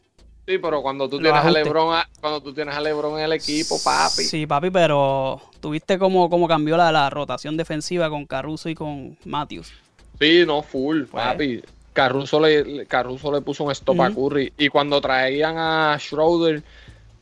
Sí, 0.47 0.57
pero 0.57 0.81
cuando 0.81 1.07
tú 1.09 1.19
tienes 1.19 1.43
a. 1.43 1.51
LeBron, 1.51 1.95
cuando 2.19 2.41
tú 2.41 2.53
tienes 2.53 2.75
a 2.75 2.81
LeBron 2.81 3.17
en 3.19 3.25
el 3.25 3.33
equipo, 3.33 3.77
papi. 3.83 4.23
Sí, 4.23 4.45
papi, 4.47 4.71
pero 4.71 5.41
tuviste 5.61 5.97
cómo, 5.99 6.29
cómo 6.29 6.47
cambió 6.47 6.75
la, 6.77 6.91
la 6.91 7.09
rotación 7.09 7.55
defensiva 7.57 8.09
con 8.09 8.25
Caruso 8.25 8.67
y 8.69 8.75
con 8.75 9.17
Matthews. 9.25 9.71
Sí, 10.19 10.43
no, 10.45 10.61
full, 10.61 11.03
Pues. 11.03 11.23
papi. 11.23 11.61
Caruso 11.93 12.39
le, 12.39 12.85
Caruso 12.87 13.31
le 13.31 13.41
puso 13.41 13.63
un 13.63 13.71
stop 13.71 14.01
a. 14.01 14.09
Curry. 14.09 14.51
Y 14.57 14.67
cuando 14.69 14.99
traían 14.99 15.57
a 15.57 15.95
Schroeder, 15.99 16.63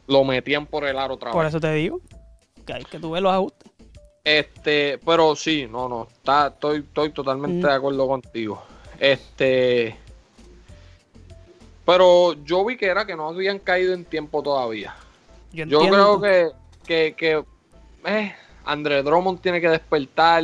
lo 0.07 0.23
metían 0.23 0.65
por 0.65 0.85
el 0.85 0.97
aro 0.97 1.15
otra 1.15 1.31
Por 1.31 1.43
vez. 1.43 1.49
eso 1.49 1.59
te 1.59 1.73
digo 1.73 1.99
que 2.65 2.73
hay 2.73 2.83
que 2.85 2.99
tú 2.99 3.11
ves 3.11 3.21
los 3.21 3.33
ajustes. 3.33 3.70
Este, 4.23 4.99
pero 5.05 5.35
sí, 5.35 5.67
no, 5.69 5.89
no. 5.89 6.07
Está, 6.11 6.47
estoy, 6.47 6.79
estoy 6.79 7.09
totalmente 7.11 7.57
Ujú. 7.59 7.67
de 7.67 7.73
acuerdo 7.73 8.07
contigo. 8.07 8.63
Este. 8.99 9.95
Pero 11.85 12.33
yo 12.43 12.63
vi 12.63 12.77
que 12.77 12.85
era 12.85 13.05
que 13.05 13.15
no 13.15 13.29
habían 13.29 13.59
caído 13.59 13.93
en 13.93 14.05
tiempo 14.05 14.43
todavía. 14.43 14.95
Yo, 15.51 15.79
creo 15.89 16.21
que, 16.21 16.49
que, 16.85 17.15
que 17.17 17.43
eh, 18.05 18.35
André 18.63 19.01
Drummond 19.03 19.41
tiene 19.41 19.59
que 19.59 19.69
despertar. 19.69 20.43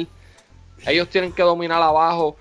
Ellos 0.86 1.08
tienen 1.10 1.32
que 1.32 1.44
dominar 1.44 1.82
abajo. 1.82 2.36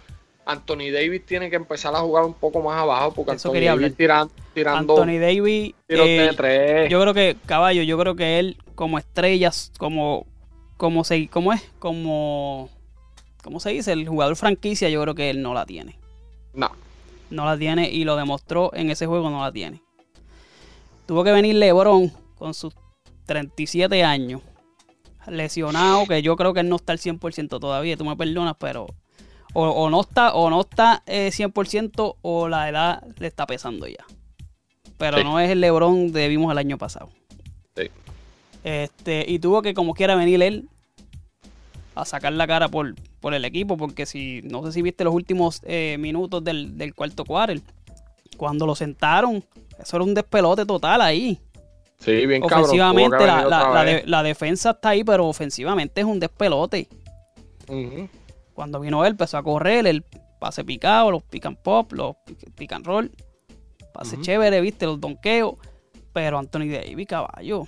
Anthony 0.46 0.90
Davis 0.92 1.26
tiene 1.26 1.50
que 1.50 1.56
empezar 1.56 1.94
a 1.94 1.98
jugar 1.98 2.24
un 2.24 2.34
poco 2.34 2.62
más 2.62 2.80
abajo 2.80 3.12
porque 3.12 3.32
Eso 3.32 3.48
Anthony 3.48 3.60
Davis 3.64 3.70
hablar. 3.70 3.90
tiran- 3.92 4.30
tirando 4.54 4.94
Anthony 5.02 5.18
Davis, 5.18 5.74
tiros 5.88 6.06
eh, 6.06 6.20
de 6.20 6.32
tres. 6.34 6.90
yo 6.90 7.00
creo 7.00 7.14
que, 7.14 7.36
caballo, 7.46 7.82
yo 7.82 7.98
creo 7.98 8.14
que 8.14 8.38
él 8.38 8.56
como 8.76 8.96
estrellas, 8.98 9.72
como, 9.76 10.24
como 10.76 11.04
se, 11.04 11.28
¿cómo 11.28 11.52
es? 11.52 11.62
Como, 11.78 12.68
¿cómo 13.42 13.60
se 13.60 13.70
dice? 13.70 13.92
El 13.92 14.08
jugador 14.08 14.36
franquicia, 14.36 14.88
yo 14.88 15.00
creo 15.02 15.14
que 15.14 15.30
él 15.30 15.42
no 15.42 15.54
la 15.54 15.66
tiene. 15.66 15.98
No. 16.54 16.70
No 17.30 17.44
la 17.44 17.56
tiene 17.58 17.90
y 17.90 18.04
lo 18.04 18.16
demostró 18.16 18.70
en 18.74 18.90
ese 18.90 19.06
juego, 19.06 19.30
no 19.30 19.42
la 19.42 19.52
tiene. 19.52 19.82
Tuvo 21.06 21.24
que 21.24 21.32
venir 21.32 21.54
LeBron 21.56 22.12
con 22.36 22.54
sus 22.54 22.74
37 23.26 24.04
años, 24.04 24.40
lesionado, 25.26 26.06
que 26.06 26.22
yo 26.22 26.36
creo 26.36 26.52
que 26.54 26.60
él 26.60 26.68
no 26.68 26.76
está 26.76 26.92
al 26.92 26.98
100% 26.98 27.58
todavía, 27.60 27.96
tú 27.96 28.04
me 28.04 28.16
perdonas, 28.16 28.54
pero 28.58 28.86
o, 29.54 29.68
o 29.68 29.90
no 29.90 30.00
está 30.02 30.34
o 30.34 30.50
no 30.50 30.60
está 30.60 31.02
eh, 31.06 31.30
100% 31.32 32.16
o 32.22 32.48
la 32.48 32.68
edad 32.68 33.02
le 33.18 33.26
está 33.26 33.46
pesando 33.46 33.86
ya. 33.86 34.04
Pero 34.98 35.18
Sí. 35.18 35.24
no 35.24 35.40
es 35.40 35.50
el 35.50 35.60
LeBron 35.60 36.12
que 36.12 36.28
vimos 36.28 36.50
el 36.52 36.58
año 36.58 36.78
pasado. 36.78 37.10
Este, 38.66 39.24
y 39.28 39.38
tuvo 39.38 39.62
que 39.62 39.74
como 39.74 39.94
quiera 39.94 40.16
venir 40.16 40.42
él 40.42 40.68
a 41.94 42.04
sacar 42.04 42.32
la 42.32 42.48
cara 42.48 42.68
por, 42.68 42.96
por 43.20 43.32
el 43.32 43.44
equipo, 43.44 43.76
porque 43.76 44.06
si, 44.06 44.40
no 44.42 44.66
sé 44.66 44.72
si 44.72 44.82
viste 44.82 45.04
los 45.04 45.14
últimos 45.14 45.60
eh, 45.64 45.96
minutos 46.00 46.42
del, 46.42 46.76
del 46.76 46.92
cuarto 46.92 47.24
quarter, 47.24 47.60
cuando 48.36 48.66
lo 48.66 48.74
sentaron, 48.74 49.44
eso 49.80 49.96
era 49.96 50.04
un 50.04 50.14
despelote 50.14 50.66
total 50.66 51.00
ahí. 51.00 51.38
Sí, 52.00 52.26
bien 52.26 52.42
cabrón. 52.42 52.60
ofensivamente, 52.64 53.16
que 53.18 53.26
la, 53.26 53.44
la- 53.44 53.58
otra 53.68 53.74
la 53.74 53.82
vez. 53.84 54.02
de- 54.04 54.10
la 54.10 54.22
defensa 54.24 54.70
está 54.70 54.88
ahí, 54.88 55.04
pero 55.04 55.26
ofensivamente 55.28 56.00
es 56.00 56.06
un 56.06 56.18
despelote. 56.18 56.88
Cuando 58.52 58.80
vino 58.80 59.04
él, 59.04 59.12
empezó 59.12 59.38
a 59.38 59.42
correr, 59.44 59.86
el 59.86 60.02
pase 60.40 60.64
picado, 60.64 61.12
los 61.12 61.22
pick 61.22 61.46
and 61.46 61.56
pop, 61.58 61.92
los 61.92 62.16
pick, 62.56 62.72
and 62.72 62.84
roll, 62.84 63.10
pase 63.94 64.20
chévere, 64.20 64.60
viste, 64.60 64.86
los 64.86 65.00
donkeos, 65.00 65.54
pero 66.12 66.38
Anthony 66.38 66.66
Davis, 66.68 67.06
caballo. 67.06 67.64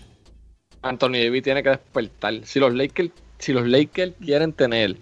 Anthony 0.83 1.25
Davis 1.25 1.43
tiene 1.43 1.63
que 1.63 1.71
despertar. 1.71 2.35
Si 2.45 2.59
los 2.61 2.75
Lakers, 2.75 3.11
si 3.39 3.53
los 3.53 3.67
Lakers 3.67 4.13
quieren 4.21 4.53
tener 4.53 4.97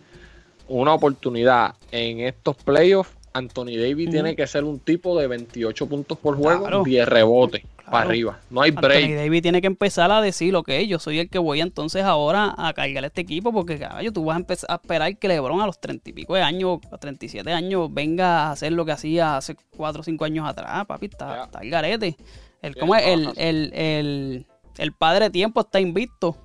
una 0.69 0.95
oportunidad 0.95 1.75
en 1.93 2.21
estos 2.21 2.57
playoffs, 2.57 3.11
Anthony 3.33 3.77
Davis 3.77 4.11
tiene 4.11 4.35
que 4.35 4.47
ser 4.47 4.65
un 4.65 4.79
tipo 4.81 5.19
de 5.19 5.27
28 5.27 5.87
puntos 5.87 6.19
por 6.19 6.37
juego, 6.37 6.61
Claro. 6.62 6.83
10 6.85 7.07
rebotes 7.07 7.62
para 7.85 8.07
arriba. 8.07 8.41
No 8.51 8.62
hay 8.62 8.71
Anthony 8.71 8.89
break. 8.89 9.15
Davis 9.15 9.43
tiene 9.43 9.61
que 9.61 9.67
empezar 9.67 10.11
a 10.11 10.21
decir, 10.21 10.57
ok, 10.57 10.71
yo 10.89 10.99
soy 10.99 11.21
el 11.21 11.29
que 11.29 11.39
voy 11.39 11.61
entonces 11.61 12.03
ahora 12.03 12.55
a 12.57 12.73
cargar 12.73 13.05
este 13.05 13.21
equipo, 13.21 13.53
porque 13.53 13.79
caballo, 13.79 14.12
tú 14.12 14.25
vas 14.25 14.37
a 14.37 14.41
empezar 14.41 14.71
a 14.71 14.75
esperar 14.77 15.17
que 15.19 15.29
LeBron 15.29 15.61
a 15.61 15.67
los 15.67 15.79
30 15.79 16.11
y 16.11 16.12
pico 16.15 16.35
de 16.35 16.43
años, 16.43 16.79
a 16.91 16.99
37 16.99 17.53
años, 17.53 17.93
venga 17.93 18.47
a 18.47 18.53
hacer 18.53 18.73
lo 18.73 18.85
que 18.85 18.93
hacía 18.93 19.37
hace 19.37 19.55
4 19.77 20.01
o 20.01 20.05
5 20.05 20.25
años 20.25 20.49
atrás, 20.49 20.87
papi, 20.87 21.07
está, 21.07 21.49
el 21.61 21.71
garete. 21.71 22.17
El, 22.62 22.75
¿cómo 22.75 22.97
es? 22.97 23.07
el, 23.07 23.33
el, 23.37 23.73
el, 23.75 24.47
el 24.79 24.93
padre 24.93 25.31
tiempo 25.31 25.61
está 25.61 25.81
invicto. 25.81 26.37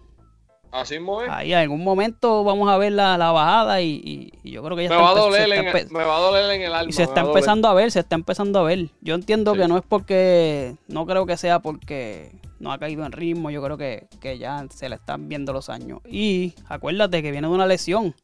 Así 0.71 0.93
mismo 0.95 1.21
es. 1.21 1.29
Ahí 1.29 1.51
en 1.51 1.59
algún 1.59 1.83
momento 1.83 2.45
vamos 2.45 2.69
a 2.69 2.77
ver 2.77 2.93
la, 2.93 3.17
la 3.17 3.31
bajada 3.33 3.81
y, 3.81 3.89
y- 4.05 4.31
y 4.41 4.51
yo 4.51 4.63
creo 4.63 4.77
que 4.77 4.83
ya 4.83 4.89
me, 4.89 4.95
está 4.95 5.03
va 5.03 5.11
a 5.11 5.15
doler 5.15 5.51
en, 5.51 5.93
me 5.93 6.03
va 6.05 6.15
a 6.15 6.19
doler 6.21 6.49
en 6.55 6.61
el 6.61 6.73
alma. 6.73 6.89
y 6.89 6.93
se 6.93 7.03
está 7.03 7.21
a 7.21 7.25
empezando 7.25 7.67
a 7.67 7.73
ver, 7.73 7.91
se 7.91 7.99
está 7.99 8.15
empezando 8.15 8.59
a 8.59 8.63
ver. 8.63 8.87
Yo 9.01 9.15
entiendo 9.15 9.53
Sí. 9.53 9.59
que 9.59 9.67
no 9.67 9.77
es 9.77 9.83
porque, 9.87 10.75
no 10.87 11.05
creo 11.05 11.25
que 11.25 11.35
sea 11.35 11.59
porque 11.59 12.31
no 12.61 12.71
ha 12.71 12.77
caído 12.77 13.05
en 13.05 13.11
ritmo, 13.11 13.49
yo 13.51 13.61
creo 13.61 13.75
que, 13.77 14.07
que 14.21 14.37
ya 14.37 14.65
se 14.73 14.87
le 14.87 14.95
están 14.95 15.27
viendo 15.27 15.51
los 15.51 15.69
años. 15.69 15.99
Y 16.09 16.53
acuérdate 16.69 17.21
que 17.21 17.31
viene 17.31 17.49
de 17.49 17.53
una 17.53 17.65
lesión 17.67 18.15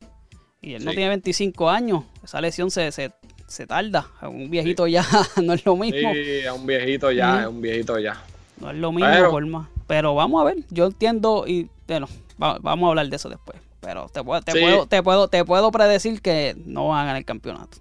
y 0.62 0.76
él 0.76 0.86
no 0.86 0.91
tiene 0.91 1.10
25 1.10 1.70
años, 1.70 2.06
esa 2.24 2.39
lesión 2.39 2.72
se, 2.72 2.93
se, 2.93 3.12
se 3.48 3.67
tarda. 3.67 4.08
Un 4.22 4.50
viejito 4.50 4.88
ya 4.88 5.04
no 5.43 5.52
es 5.52 5.65
lo 5.65 5.76
mismo, 5.76 6.13
Sí, 6.13 6.20
es 6.46 6.50
un 6.52 6.65
viejito 6.65 7.12
ya, 7.12 7.41
es 7.41 7.48
un 7.48 7.60
viejito 7.62 8.00
ya. 8.00 8.24
no 8.62 8.72
es 8.72 8.78
lo 8.78 8.93
mismo, 8.93 9.10
Pero- 9.12 9.32
forma. 9.32 9.70
Pero 9.88 10.13
vamos 10.15 10.41
a 10.41 10.45
ver, 10.45 10.58
yo 10.69 10.86
entiendo 10.88 11.45
y 11.47 11.69
bueno, 11.88 12.08
va- 12.41 12.60
vamos 12.62 12.88
a 12.88 12.89
hablar 12.89 13.08
de 13.10 13.15
eso 13.15 13.30
después. 13.30 13.58
Pero 13.80 14.10
te 14.10 14.23
puedo, 14.23 14.41
te, 14.41 14.52
Sí. 14.52 14.60
puedo, 14.60 14.86
te, 14.86 15.02
puedo, 15.04 15.28
te 15.30 15.45
puedo 15.45 15.71
predecir 15.71 16.21
que 16.21 16.56
no 16.65 16.89
van 16.89 17.00
a 17.00 17.02
ganar 17.04 17.17
el 17.17 17.26
campeonato. 17.26 17.78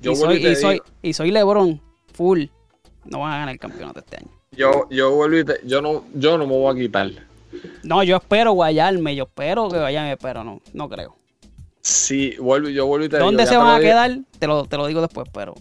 Yo 0.00 0.12
y, 0.12 0.16
soy, 0.16 0.46
y 0.46 0.56
soy, 0.56 0.82
y 1.02 1.12
soy 1.12 1.30
LeBron, 1.30 1.80
full. 2.14 2.44
No 3.04 3.20
van 3.20 3.32
a 3.32 3.38
ganar 3.38 3.54
el 3.54 3.60
campeonato 3.60 4.00
este 4.00 4.16
año. 4.18 4.28
yo, 4.52 4.88
yo 4.90 5.12
vuelvo 5.14 5.38
y 5.38 5.44
te- 5.44 5.60
yo 5.64 5.80
no, 5.80 6.04
yo 6.14 6.36
no 6.36 6.46
me 6.46 6.52
voy 6.56 6.76
a 6.76 6.80
quitar. 6.80 7.10
No, 7.82 8.02
yo 8.02 8.16
espero 8.16 8.52
guayarme, 8.52 9.14
yo 9.14 9.24
espero 9.24 9.68
que 9.68 9.78
guayarme, 9.78 10.16
pero 10.16 10.42
no, 10.44 10.60
no 10.72 10.88
creo. 10.88 11.14
Sí, 11.80 12.34
vuelvo, 12.38 12.68
yo 12.68 12.86
vuelvo 12.86 13.06
y 13.06 13.08
te 13.08 13.18
¿Dónde 13.18 13.44
digo. 13.44 13.52
se 13.52 13.56
van 13.56 13.68
a 13.68 13.78
dije- 13.78 13.90
quedar? 13.90 14.18
Te 14.38 14.46
lo, 14.46 14.64
te 14.66 14.76
lo 14.76 14.86
digo 14.86 15.00
después, 15.00 15.28
pero 15.32 15.54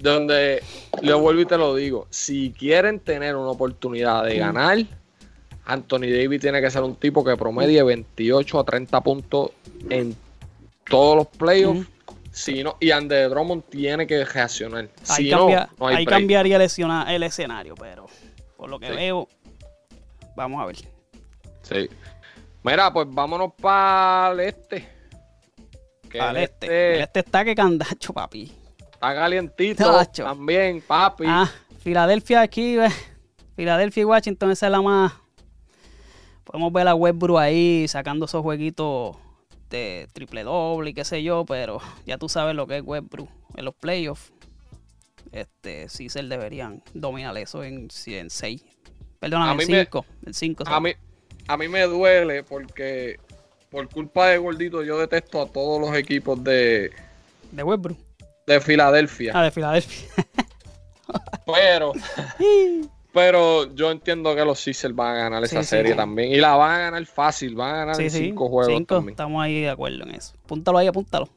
Donde 0.00 0.62
le 1.02 1.12
vuelvo 1.14 1.42
y 1.42 1.46
te 1.46 1.56
lo 1.58 1.74
digo. 1.74 2.06
Si 2.10 2.52
quieren 2.52 3.00
tener 3.00 3.36
una 3.36 3.50
oportunidad 3.50 4.24
de 4.24 4.38
ganar, 4.38 4.78
Anthony 5.66 6.08
Davis 6.10 6.40
tiene 6.40 6.60
que 6.60 6.70
ser 6.70 6.82
un 6.82 6.96
tipo 6.96 7.22
que 7.22 7.36
promedie 7.36 7.82
28 7.82 8.58
a 8.60 8.64
30 8.64 9.00
puntos 9.02 9.50
en 9.90 10.16
todos 10.88 11.16
los 11.16 11.26
playoffs. 11.28 11.86
Si 12.32 12.62
no, 12.62 12.76
y 12.80 12.92
Andre 12.92 13.24
Drummond 13.28 13.64
tiene 13.64 14.06
que 14.06 14.24
reaccionar. 14.24 14.88
ahí, 15.08 15.24
Si 15.24 15.30
cambia- 15.30 15.68
no, 15.72 15.76
no 15.80 15.86
hay 15.88 15.96
ahí 15.96 16.06
cambiaría 16.06 16.56
el, 16.56 16.62
escena- 16.62 17.12
el 17.14 17.22
escenario, 17.24 17.74
pero 17.74 18.06
por 18.56 18.70
lo 18.70 18.78
que 18.78 18.86
Sí. 18.88 18.94
veo, 18.94 19.28
vamos 20.36 20.62
a 20.62 20.66
ver. 20.66 20.76
Sí. 21.62 21.88
Mira, 22.62 22.92
pues 22.92 23.06
vámonos 23.10 23.52
para 23.60 24.32
el 24.32 24.40
este. 24.40 24.88
El 26.12 26.36
este. 26.36 26.44
este 26.66 26.94
El 26.96 27.00
este 27.02 27.20
está 27.20 27.44
que 27.44 27.54
candacho, 27.54 28.12
papi. 28.12 28.52
Está 29.00 29.14
calientito 29.14 30.04
también, 30.14 30.82
papi. 30.82 31.24
Ah, 31.26 31.50
Filadelfia 31.78 32.42
aquí, 32.42 32.76
ve. 32.76 32.88
Filadelfia 33.56 34.02
y 34.02 34.04
Washington, 34.04 34.50
esa 34.50 34.66
es 34.66 34.72
la 34.72 34.82
más. 34.82 35.12
Podemos 36.44 36.72
ver 36.72 36.86
a 36.88 36.94
Westbrook 36.94 37.38
ahí 37.38 37.86
sacando 37.88 38.26
esos 38.26 38.42
jueguitos 38.42 39.16
de 39.70 40.08
triple 40.12 40.42
doble 40.44 40.90
y 40.90 40.94
qué 40.94 41.04
sé 41.04 41.22
yo, 41.22 41.44
pero 41.46 41.78
ya 42.04 42.18
tú 42.18 42.28
sabes 42.28 42.54
lo 42.54 42.66
que 42.66 42.78
es 42.78 42.82
Westbrook 42.84 43.28
en 43.56 43.64
los 43.64 43.74
playoffs. 43.74 44.32
Este, 45.32 45.88
sí 45.88 46.08
se 46.08 46.22
deberían 46.24 46.82
dominar 46.92 47.36
eso 47.38 47.62
en 47.64 47.88
6. 47.90 48.62
Perdón, 49.20 49.42
A 49.42 49.52
en 49.52 49.56
mí 49.58 49.64
me- 49.66 49.84
5. 49.84 50.04
En 50.26 50.34
5. 50.34 50.64
A 50.66 50.80
mí, 50.80 50.92
a 51.46 51.56
mí 51.56 51.68
me 51.68 51.82
duele 51.82 52.42
porque 52.42 53.18
por 53.70 53.88
culpa 53.88 54.26
de 54.28 54.38
Gordito 54.38 54.82
yo 54.82 54.98
detesto 54.98 55.40
a 55.40 55.46
todos 55.46 55.80
los 55.80 55.96
equipos 55.96 56.42
de, 56.42 56.90
De 57.52 57.62
Westbrook. 57.62 57.98
De 58.54 58.60
Filadelfia. 58.60 59.32
Ah, 59.34 59.42
de 59.44 59.50
Filadelfia. 59.50 60.08
Pero, 61.46 61.92
pero 63.12 63.74
yo 63.74 63.90
entiendo 63.90 64.34
que 64.36 64.44
los 64.44 64.60
Sixers 64.60 64.94
van 64.94 65.16
a 65.16 65.18
ganar 65.18 65.42
esa 65.42 65.62
Sí, 65.64 65.68
serie 65.70 65.92
sí. 65.92 65.96
también. 65.96 66.30
Y 66.30 66.36
la 66.36 66.54
van 66.54 66.70
a 66.72 66.78
ganar 66.78 67.06
fácil, 67.06 67.56
van 67.56 67.74
a 67.74 67.78
ganar 67.78 67.96
cinco 68.10 68.48
juegos 68.48 68.72
Cinco, 68.72 68.94
también. 68.96 69.14
Estamos 69.14 69.42
ahí 69.42 69.60
de 69.62 69.70
acuerdo 69.70 70.04
en 70.04 70.14
eso. 70.14 70.34
Apúntalo 70.44 70.78
ahí, 70.78 70.86
apúntalo. 70.86 71.28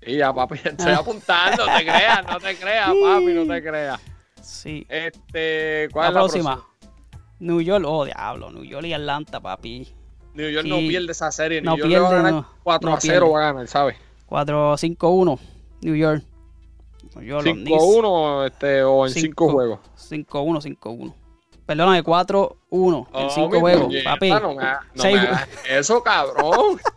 Y 0.00 0.16
ya, 0.16 0.32
papi, 0.32 0.54
estoy 0.64 0.92
apuntando, 0.92 1.66
no 1.66 1.76
te 1.76 1.82
creas, 1.84 2.24
no 2.26 2.38
te 2.40 2.56
creas, 2.56 2.86
papi, 2.88 3.26
no 3.34 3.46
te 3.54 3.62
creas. 3.62 4.00
Sí. 4.40 4.86
Este, 4.88 5.86
La 5.88 5.92
¿cuál 5.92 6.08
es 6.08 6.14
la 6.14 6.20
próxima. 6.20 6.54
próxima? 6.54 7.28
New 7.40 7.60
York, 7.60 7.84
oh 7.86 8.04
diablo, 8.06 8.50
New 8.50 8.64
York 8.64 8.86
y 8.86 8.94
Atlanta, 8.94 9.40
papi. 9.40 9.86
New 10.32 10.48
York 10.48 10.66
no 10.66 10.78
pierde 10.78 11.12
esa 11.12 11.30
serie, 11.30 11.60
No 11.60 11.72
New 11.76 11.86
York 11.86 11.90
le 11.90 11.98
va 12.00 12.06
a 12.06 12.10
pierde, 12.10 12.22
ganar 12.24 12.32
no. 12.42 12.48
4 12.62 12.88
No 12.90 12.96
a 12.96 13.00
0 13.00 13.12
pierde. 13.12 13.30
va 13.34 13.38
a 13.38 13.52
ganar, 13.52 13.68
¿sabes? 13.68 13.96
4-5-1, 14.30 15.38
New 15.82 15.94
York. 15.96 16.22
5-1 17.14 18.46
este, 18.46 18.82
o 18.82 19.06
en 19.06 19.12
5 19.12 19.20
Cinco. 19.26 19.50
juegos. 19.52 19.78
5-1, 20.10 20.60
5-1. 20.80 21.14
Perdóname, 21.66 22.02
4-1 22.02 22.56
en 22.70 23.06
Oh, 23.26 23.30
5 23.30 23.48
mi 23.50 23.60
juegos, 23.60 23.84
puñeta, 23.84 24.10
papi. 24.10 24.30
No 24.30 24.54
me, 24.54 24.62
ha- 24.64 24.80
no 24.94 25.04
me 25.04 25.78
eso, 25.78 26.02
cabrón. 26.02 26.80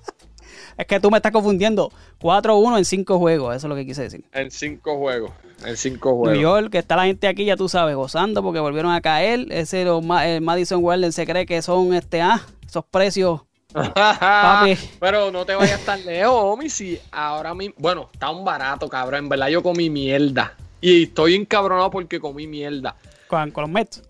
Es 0.76 0.88
que 0.88 1.00
tú 1.00 1.12
me 1.12 1.18
estás 1.18 1.32
confundiendo. 1.32 1.92
4-1 2.20 2.80
en 2.80 2.86
5 2.86 3.20
juegos, 3.20 3.56
eso 3.56 3.68
es 3.68 3.70
lo 3.70 3.76
que 3.76 3.86
quise 3.86 4.02
decir. 4.02 4.26
en 4.32 4.50
5 4.50 4.98
juegos. 4.98 5.32
En 5.64 5.78
5 5.78 6.10
New 6.10 6.18
juegos. 6.18 6.40
York, 6.40 6.70
que 6.72 6.80
está 6.80 6.96
la 6.96 7.06
gente 7.06 7.28
aquí, 7.28 7.46
ya 7.46 7.56
tú 7.56 7.70
sabes, 7.70 7.96
gozando 7.96 8.42
porque 8.42 8.60
volvieron 8.60 8.92
a 8.92 9.00
caer. 9.02 9.46
Ese 9.52 9.84
el 9.84 10.42
Madison 10.42 10.84
Garden 10.84 11.12
se 11.12 11.28
cree 11.28 11.46
que 11.46 11.62
son 11.62 11.94
este 11.94 12.22
ah, 12.24 12.42
esos 12.66 12.84
precios. 12.86 13.42
Papi. 13.74 14.78
Pero 15.00 15.32
no 15.32 15.46
te 15.46 15.56
vayas 15.56 15.82
tan 15.86 16.06
lejos, 16.06 16.34
homie. 16.36 16.70
Si 16.70 17.00
ahora 17.12 17.54
mismo. 17.54 17.76
Bueno, 17.78 18.10
está 18.14 18.30
un 18.30 18.46
barato, 18.46 18.88
cabrón. 18.88 19.24
En 19.26 19.30
verdad, 19.30 19.48
yo 19.48 19.64
comí 19.64 19.90
mierda. 19.90 20.54
Y 20.82 21.04
estoy 21.04 21.36
encabronado 21.36 21.90
porque 21.92 22.20
comí 22.20 22.46
mierda. 22.48 22.96
Con, 23.28 23.52
con 23.52 23.64
los 23.64 23.72
Mets. 23.72 24.04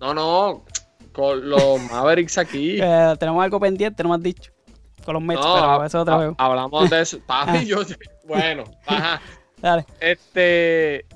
No, 0.00 0.14
no. 0.14 0.64
Con 1.12 1.48
los 1.48 1.80
Mavericks 1.90 2.38
aquí. 2.38 2.78
Eh, 2.80 3.14
tenemos 3.18 3.42
algo 3.44 3.60
pendiente, 3.60 4.02
no 4.02 4.08
me 4.10 4.14
has 4.16 4.22
dicho. 4.22 4.50
Con 5.04 5.14
los 5.14 5.22
Mets, 5.22 5.40
No, 5.40 5.54
pero 5.54 5.84
eso 5.84 6.00
ha- 6.00 6.14
juego. 6.16 6.34
hablamos 6.38 6.88
de 6.90 7.00
eso. 7.00 7.18
Papi, 7.26 7.66
yo. 7.66 7.78
Bueno, 8.26 8.64
ajá. 8.86 9.20
Dale, 9.58 9.84
Este. 10.00 11.06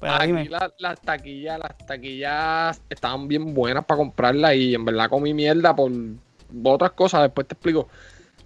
pero 0.00 0.12
aquí 0.14 0.48
la- 0.48 0.72
las 0.78 1.00
taquillas, 1.00 1.58
las 1.58 1.76
taquillas 1.86 2.80
estaban 2.90 3.28
bien 3.28 3.52
buenas 3.54 3.84
para 3.84 3.98
comprarlas 3.98 4.54
y 4.54 4.74
en 4.74 4.84
verdad 4.84 5.08
comí 5.10 5.34
mierda 5.34 5.74
por 5.74 5.90
otras 6.64 6.92
cosas, 6.92 7.22
después 7.22 7.46
te 7.46 7.54
explico. 7.54 7.88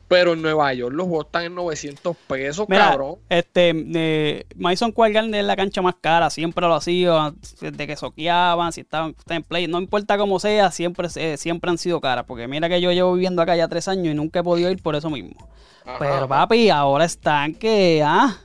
Pero 0.09 0.33
en 0.33 0.43
Nueva 0.43 0.75
York 0.75 0.93
los 0.93 1.07
juegos 1.07 1.27
están 1.27 1.45
en 1.45 1.55
900 1.55 2.17
pesos, 2.27 2.67
Mira, 2.69 2.89
cabrón. 2.91 3.15
este, 3.29 3.71
eh, 3.95 4.45
Madison 4.57 4.91
Square 4.91 5.13
Garden 5.13 5.35
es 5.37 5.45
la 5.45 5.55
cancha 5.55 5.83
más 5.83 5.95
cara, 6.01 6.31
siempre 6.31 6.67
lo 6.67 6.75
ha 6.75 6.81
sido, 6.81 7.33
desde 7.61 7.87
que 7.87 7.95
soqueaban, 7.95 8.73
si 8.73 8.81
estaban, 8.81 9.11
estaban 9.17 9.37
en 9.37 9.43
play, 9.45 9.69
no 9.69 9.79
importa 9.79 10.19
cómo 10.19 10.41
sea, 10.41 10.73
siempre, 10.73 11.07
eh, 11.15 11.37
siempre 11.37 11.71
han 11.71 11.79
sido 11.79 12.01
caras, 12.01 12.25
porque 12.27 12.49
mira 12.49 12.69
que 12.69 12.81
yo 12.81 12.91
llevo 12.91 13.13
viviendo 13.15 13.41
acá 13.41 13.55
ya 13.55 13.69
tres 13.69 13.87
años 13.87 14.07
y 14.07 14.15
nunca 14.15 14.41
he 14.41 14.43
podido 14.43 14.69
ir 14.73 14.83
por 14.83 14.97
eso 14.97 15.11
mismo. 15.11 15.49
Ajá. 15.85 15.99
Pero 16.01 16.27
papi, 16.27 16.71
ahora 16.71 17.05
están 17.05 17.55
que, 17.55 18.03
ah, 18.05 18.37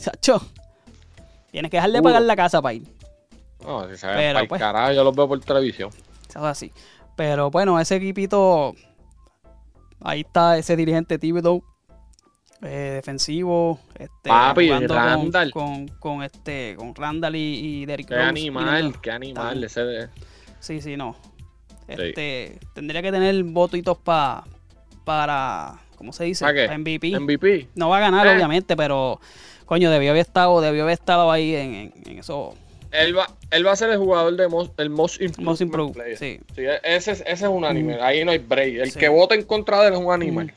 chacho, 0.00 0.42
tienes 1.52 1.70
que 1.70 1.76
dejar 1.76 1.92
de 1.92 2.00
Uh. 2.00 2.02
pagar 2.02 2.22
la 2.22 2.34
casa 2.34 2.60
para 2.60 2.74
ir, 2.74 2.82
No, 3.64 3.88
si 3.88 3.96
se 3.96 4.06
ven 4.08 4.16
pero, 4.16 4.48
pues. 4.48 4.60
carajo, 4.60 4.92
yo 4.92 5.04
los 5.04 5.14
veo 5.14 5.28
por 5.28 5.38
televisión. 5.38 5.90
eso 6.28 6.38
es 6.40 6.44
así. 6.44 6.72
Pero 7.18 7.50
bueno, 7.50 7.80
ese 7.80 7.96
equipito, 7.96 8.76
ahí 10.00 10.20
está 10.20 10.56
ese 10.56 10.76
dirigente 10.76 11.18
Thibodeau, 11.18 11.64
eh, 12.62 12.92
defensivo, 12.94 13.80
este, 13.98 14.28
Papi, 14.30 14.66
jugando 14.68 14.94
con- 14.94 15.04
Randall. 15.04 15.50
Con, 15.50 15.88
con, 15.98 16.22
este, 16.22 16.76
con 16.78 16.94
Randall 16.94 17.34
y, 17.34 17.40
y 17.80 17.86
Derrick 17.86 18.06
Qué 18.06 18.14
Rose 18.14 18.28
animal, 18.28 19.00
qué 19.00 19.10
animal. 19.10 19.64
Ese 19.64 19.80
de... 19.82 20.08
Sí, 20.60 20.80
sí, 20.80 20.96
no. 20.96 21.16
Este, 21.88 22.60
tendría 22.72 23.02
que 23.02 23.10
tener 23.10 23.42
votitos 23.42 23.98
pa, 23.98 24.44
para, 25.04 25.80
¿cómo 25.96 26.12
se 26.12 26.22
dice? 26.22 26.44
¿Para 26.44 26.54
qué? 26.54 26.68
Pa 26.68 26.78
MVP. 26.78 27.18
MVP. 27.18 27.68
No 27.74 27.88
va 27.88 27.96
a 27.96 28.00
ganar, 28.00 28.28
Eh. 28.28 28.34
obviamente, 28.36 28.76
pero 28.76 29.18
coño, 29.66 29.90
debió 29.90 30.10
haber 30.10 30.20
estado, 30.20 30.60
debió 30.60 30.84
haber 30.84 30.92
estado 30.94 31.32
ahí 31.32 31.56
en, 31.56 31.74
en, 31.74 31.92
en 32.06 32.18
eso. 32.20 32.54
Él 32.90 33.16
va, 33.16 33.26
él 33.50 33.66
va 33.66 33.72
a 33.72 33.76
ser 33.76 33.90
el 33.90 33.98
jugador 33.98 34.34
de 34.36 34.48
most, 34.48 34.78
el 34.80 34.88
Most 34.90 35.20
Improved, 35.20 35.44
Most 35.44 35.60
Improved, 35.60 35.92
Player. 35.94 36.16
sí. 36.16 36.40
Sí, 36.54 36.62
ese, 36.82 37.12
es- 37.12 37.20
ese 37.20 37.32
es 37.32 37.42
un 37.42 37.64
anime. 37.64 38.00
Ahí 38.00 38.24
no 38.24 38.30
hay 38.30 38.38
break. 38.38 38.76
El 38.76 38.90
Sí. 38.90 38.98
que 38.98 39.08
vote 39.08 39.34
en 39.34 39.42
contra 39.44 39.80
de 39.82 39.88
él 39.88 39.94
es 39.94 40.00
un 40.00 40.12
animal. 40.12 40.52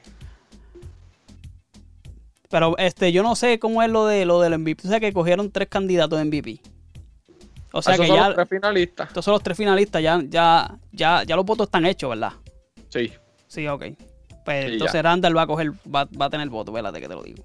Pero 2.50 2.78
este, 2.78 3.12
yo 3.12 3.24
no 3.24 3.36
sé 3.36 3.60
cómo 3.60 3.82
es 3.82 3.90
lo 3.90 4.06
de 4.06 4.26
lo 4.26 4.42
del 4.42 4.54
MVP. 4.58 4.86
O 4.86 4.90
sea 4.90 5.00
que 5.00 5.14
cogieron 5.14 5.52
tres 5.52 5.68
candidatos 5.70 6.20
de 6.20 6.26
MVP. 6.26 6.60
O 7.74 7.82
sea 7.82 7.94
Esos 7.94 8.04
que 8.04 8.08
son 8.08 8.18
ya. 8.18 8.28
los 8.28 8.36
tres 8.36 8.50
finalistas. 8.50 9.08
Estos 9.08 9.24
son 9.26 9.32
los 9.34 9.44
tres 9.44 9.56
finalistas, 9.58 10.02
ya, 10.04 10.22
ya, 10.28 10.78
ya, 10.92 11.24
ya 11.24 11.36
los 11.38 11.46
votos 11.46 11.68
están 11.68 11.86
hechos, 11.86 12.10
¿verdad? 12.10 12.34
Sí. 12.90 13.12
Sí, 13.48 13.68
ok. 13.68 13.84
Pues 14.44 14.66
Sí, 14.66 14.72
entonces 14.74 14.94
ya. 14.94 15.02
Randall 15.02 15.38
va 15.38 15.44
a 15.44 15.48
coger, 15.48 15.72
va, 15.94 16.06
va 16.20 16.26
a 16.26 16.30
tener 16.30 16.50
voto, 16.50 16.72
espérate 16.72 17.00
que 17.00 17.08
te 17.08 17.14
lo 17.14 17.24
digo. 17.24 17.44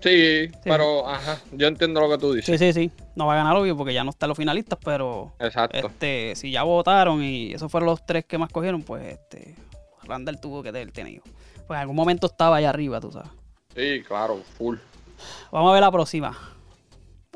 Sí, 0.00 0.50
pero 0.64 1.06
ajá, 1.08 1.38
yo 1.52 1.66
entiendo 1.66 2.00
lo 2.00 2.08
que 2.10 2.18
tú 2.18 2.32
dices. 2.32 2.58
Sí, 2.58 2.72
sí, 2.72 2.72
sí. 2.72 2.90
No 3.16 3.26
va 3.26 3.34
a 3.34 3.36
ganar 3.36 3.56
obvio 3.56 3.76
porque 3.76 3.94
ya 3.94 4.02
no 4.04 4.10
están 4.10 4.28
los 4.28 4.36
finalistas, 4.36 4.78
pero 4.84 5.32
Exacto. 5.38 5.86
este, 5.86 6.34
si 6.34 6.50
ya 6.50 6.64
votaron 6.64 7.22
y 7.22 7.52
esos 7.52 7.70
fueron 7.70 7.86
los 7.88 8.04
tres 8.04 8.24
que 8.24 8.38
más 8.38 8.50
cogieron, 8.50 8.82
pues 8.82 9.04
este, 9.06 9.54
Randall 10.02 10.40
tuvo 10.40 10.62
que 10.62 10.70
haber 10.70 10.90
tenido. 10.90 11.22
Pues 11.66 11.76
en 11.76 11.80
algún 11.82 11.96
momento 11.96 12.26
estaba 12.26 12.56
allá 12.56 12.70
arriba, 12.70 13.00
tú 13.00 13.12
sabes. 13.12 13.30
Sí, 13.74 14.02
claro, 14.06 14.38
full. 14.58 14.76
Vamos 15.52 15.70
a 15.70 15.74
ver 15.74 15.80
la 15.82 15.92
próxima. 15.92 16.36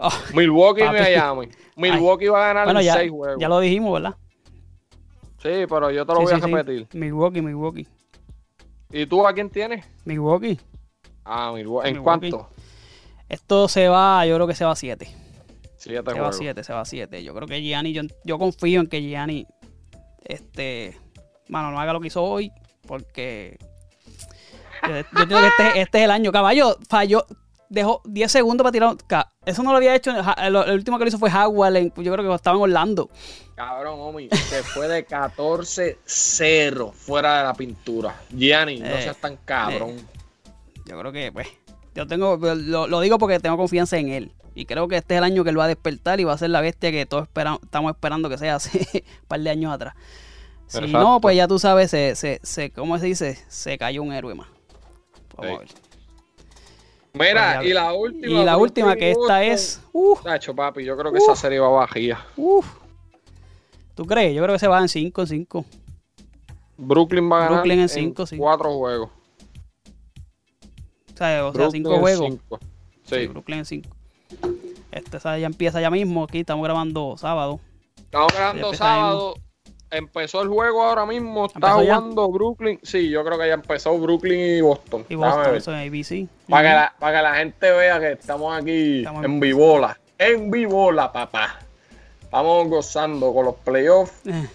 Oh, 0.01 0.11
Milwaukee 0.35 0.83
y. 0.83 0.89
Miami. 0.89 1.49
Milwaukee 1.77 2.29
va 2.29 2.45
a 2.45 2.47
ganar 2.49 2.65
bueno, 2.67 2.81
en 2.81 2.87
ya, 2.87 2.95
seis 2.95 3.11
juegos. 3.11 3.41
ya 3.41 3.49
lo 3.49 3.61
dijimos, 3.61 3.93
¿verdad? 3.95 4.17
Sí, 5.43 5.51
pero 5.69 5.91
yo 5.93 6.05
te 6.05 6.13
lo 6.13 6.19
Sí, 6.21 6.25
voy 6.25 6.33
a 6.35 6.41
sí. 6.41 6.53
repetir. 6.53 6.89
Milwaukee, 6.93 7.41
Milwaukee. 7.43 7.87
¿Y 8.91 9.07
tú 9.07 9.27
a 9.27 9.33
quién 9.33 9.49
tienes? 9.51 9.87
Milwaukee. 10.05 10.59
Ah, 11.25 11.53
Milwaukee. 11.55 11.89
¿En 11.89 11.95
Milwaukee. 11.99 12.31
cuánto? 12.31 12.49
Esto 13.29 13.69
se 13.69 13.89
va, 13.89 14.25
yo 14.27 14.35
creo 14.35 14.47
que 14.47 14.55
se 14.55 14.65
va 14.65 14.73
a 14.73 14.77
7. 14.77 15.09
Siete 15.79 15.97
Se 15.99 16.03
va 16.03 16.13
a 16.13 16.15
juegos. 16.17 16.37
7, 16.39 16.65
se 16.65 16.73
va 16.73 16.81
a 16.81 16.85
7. 16.85 17.23
Yo 17.25 17.35
creo 17.35 17.47
que 17.49 17.63
Gianni, 17.63 17.93
yo, 17.93 18.03
yo 18.25 18.39
confío 18.39 18.81
en 18.81 18.87
que 18.89 19.01
Gianni, 19.01 19.47
este, 20.25 20.97
mano, 21.49 21.71
no 21.71 21.81
haga 21.81 21.93
lo 21.95 22.01
que 22.01 22.09
hizo 22.09 22.23
hoy, 22.23 22.53
porque 22.87 23.57
yo, 24.83 24.89
yo 24.91 24.97
entiendo 24.97 25.39
que 25.41 25.47
este, 25.47 25.81
este 25.81 25.99
es 25.99 26.05
el 26.05 26.11
año. 26.11 26.33
Caballo 26.33 26.77
falló, 26.89 27.25
dejó 27.69 28.03
10 28.07 28.31
segundos 28.33 28.65
para 28.65 28.73
tirar. 28.73 28.97
Eso 29.47 29.63
no 29.63 29.71
lo 29.71 29.77
había 29.79 29.95
hecho, 29.95 30.11
el, 30.39 30.57
el 30.57 30.75
último 30.75 30.99
que 30.99 31.05
lo 31.05 31.09
hizo 31.09 31.19
fue 31.19 31.31
en- 31.31 31.93
yo 31.97 32.13
creo 32.13 32.29
que 32.29 32.35
estaba 32.35 32.57
en 32.57 32.63
Orlando. 32.63 33.09
Cabrón, 33.55 33.99
Omi, 34.01 34.29
se 34.31 34.63
fue 34.63 34.87
de 34.89 35.07
14-0 35.07 36.93
fuera 36.93 37.39
de 37.39 37.45
la 37.45 37.55
pintura. 37.55 38.15
Gianni, 38.31 38.81
no 38.81 38.87
Eh, 38.87 39.03
seas 39.03 39.17
tan 39.17 39.37
cabrón. 39.45 39.97
Yo 40.87 40.99
creo 40.99 41.13
que, 41.13 41.33
pues, 41.33 41.49
yo 41.95 42.07
tengo, 42.07 42.37
lo, 42.37 42.87
lo 42.87 43.01
digo 43.01 43.19
porque 43.19 43.41
tengo 43.41 43.57
confianza 43.57 43.99
en 43.99 44.09
él. 44.11 44.33
Y 44.59 44.67
creo 44.67 44.89
que 44.89 44.97
este 44.97 45.15
es 45.15 45.19
el 45.19 45.25
año 45.25 45.45
que 45.45 45.51
él 45.51 45.59
va 45.59 45.67
a 45.67 45.69
despertar 45.69 46.19
y 46.19 46.25
va 46.25 46.33
a 46.33 46.39
ser 46.39 46.51
la 46.51 46.61
bestia 46.61 46.91
que 46.91 47.07
todos 47.07 47.29
estamos 47.63 47.93
esperando 47.93 48.29
que 48.29 48.39
sea 48.39 48.57
hace 48.57 48.89
un 48.93 49.03
par 49.29 49.39
de 49.39 49.51
años 49.51 49.73
atrás. 49.73 49.95
Si 50.67 50.79
Exacto. 50.79 50.99
no, 50.99 51.21
pues 51.21 51.37
ya 51.37 51.47
tú 51.47 51.61
sabes, 51.61 51.93
se, 51.93 52.17
se, 52.17 52.41
se, 52.43 52.71
¿cómo 52.73 52.99
se 52.99 53.07
dice? 53.07 53.39
Se 53.47 53.79
cayó 53.79 54.03
un 54.03 54.13
héroe 54.13 54.35
más. 54.35 54.49
Vamos 55.37 55.55
a 55.55 55.59
ver. 55.61 55.69
Mira, 57.13 57.55
Pues 57.55 57.65
ya- 57.65 57.65
y 57.65 57.73
la 57.73 57.93
última. 57.93 58.27
Y 58.27 58.35
la 58.45 58.57
Brooklyn 58.57 58.61
última, 58.63 58.97
que 58.97 59.11
esta 59.13 59.45
es. 59.45 59.81
Uh, 59.93 60.17
Tacho, 60.25 60.55
papi, 60.57 60.85
yo 60.85 60.97
creo 60.99 61.13
que 61.13 61.19
esa 61.19 61.37
serie 61.37 61.61
va 61.61 61.69
vacía. 61.69 62.19
uh. 62.37 62.63
¿Tú 63.95 64.07
crees? 64.07 64.35
Yo 64.35 64.43
creo 64.43 64.57
que 64.57 64.59
se 64.59 64.67
va 64.67 64.81
en 64.81 64.89
5 64.89 65.21
en 65.21 65.27
5. 65.29 65.65
Brooklyn 66.79 67.31
va 67.31 67.37
a 67.37 67.41
ganar 67.43 67.53
Brooklyn 67.55 67.79
en 67.79 67.83
en 67.83 67.89
cinco, 67.89 68.27
sí. 68.27 68.37
cuatro 68.37 68.73
juegos. 68.77 69.11
O 71.15 71.17
sea, 71.17 71.47
o 71.47 71.53
sea 71.53 71.61
Brooklyn 71.63 71.85
5 71.85 71.95
en 71.95 72.01
juegos. 72.01 72.27
cinco. 72.29 72.59
Sí, 73.05 73.15
Sí. 73.21 73.27
Brooklyn 73.29 73.59
en 73.61 73.65
5. 73.65 73.97
Este 75.09 75.17
esa 75.17 75.39
ya 75.39 75.47
empieza 75.47 75.81
ya 75.81 75.91
mismo. 75.91 76.25
Aquí 76.25 76.41
estamos 76.41 76.63
grabando 76.63 77.17
sábado. 77.17 77.61
Estamos 77.97 78.31
grabando 78.31 78.75
sábado. 78.75 79.35
Empezó 79.91 80.43
el 80.43 80.49
juego 80.49 80.83
ahora 80.83 81.07
mismo. 81.07 81.47
Está 81.47 81.73
jugando 81.73 82.31
Brooklyn. 82.31 82.79
Sí, 82.83 83.09
yo 83.09 83.25
creo 83.25 83.39
que 83.39 83.49
ya 83.49 83.55
empezó 83.55 83.99
Brooklyn 83.99 84.39
y 84.39 84.61
Boston. 84.61 85.07
Y 85.09 85.15
Boston, 85.15 85.55
eso 85.55 85.75
en 85.75 85.89
ABC. 85.89 86.29
Para, 86.47 86.69
que 86.69 86.75
la, 86.75 86.95
para 86.99 87.17
que 87.17 87.23
la 87.23 87.35
gente 87.37 87.71
vea 87.71 87.99
que 87.99 88.13
estamos 88.13 88.55
aquí 88.55 88.99
Estamos 88.99 89.25
en 89.25 89.41
vivola. 89.41 89.99
En 90.19 90.51
vivola, 90.51 91.11
papá. 91.11 91.59
Estamos 92.23 92.69
gozando 92.69 93.33
con 93.33 93.47
los 93.47 93.55
playoffs. 93.57 94.27
Eh, 94.27 94.47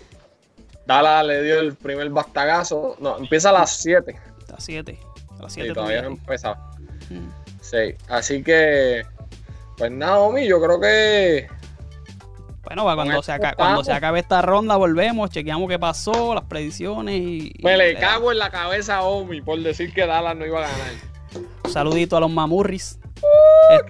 Dala 0.86 1.24
le 1.24 1.42
dio 1.42 1.62
el 1.62 1.74
primer 1.74 2.12
bastagazo. 2.12 2.96
No, 3.00 3.18
empieza 3.18 3.50
a 3.50 3.54
las 3.54 3.76
7. 3.78 4.16
Está 4.38 4.58
7. 4.60 5.00
A 5.40 5.42
las 5.42 5.54
Sí, 5.54 5.62
7 5.62 5.74
todavía 5.74 6.04
no 6.04 6.10
empezado. 6.10 6.58
Mm. 7.10 7.30
Sí, 7.60 7.96
así 8.08 8.44
que. 8.44 9.04
Pues 9.78 9.92
nada, 9.92 10.20
Omi, 10.20 10.48
yo 10.48 10.62
creo 10.62 10.80
que. 10.80 11.48
Bueno, 12.64 12.86
va, 12.86 12.96
cuando, 12.96 13.16
Con 13.16 13.24
se 13.24 13.34
esto 13.34 13.46
aca- 13.46 13.56
cuando 13.56 13.84
se 13.84 13.92
acabe 13.92 14.20
esta 14.20 14.42
ronda 14.42 14.78
volvemos, 14.78 15.30
chequeamos 15.30 15.68
qué 15.68 15.78
pasó, 15.78 16.34
las 16.34 16.46
predicciones 16.46 17.16
y... 17.20 17.52
Me 17.62 17.74
y 17.74 17.78
le 17.78 17.96
cago 17.96 18.32
en 18.32 18.40
la 18.40 18.50
cabeza 18.52 18.98
a 18.98 19.02
Omi 19.04 19.42
por 19.42 19.60
decir 19.60 19.94
que 19.94 20.06
Dallas 20.08 20.36
no 20.38 20.46
iba 20.46 20.60
a 20.60 20.62
ganar. 20.62 20.94
Un 21.66 21.72
saludito 21.72 22.16
a 22.16 22.22
los 22.22 22.32
mamurris. 22.32 23.00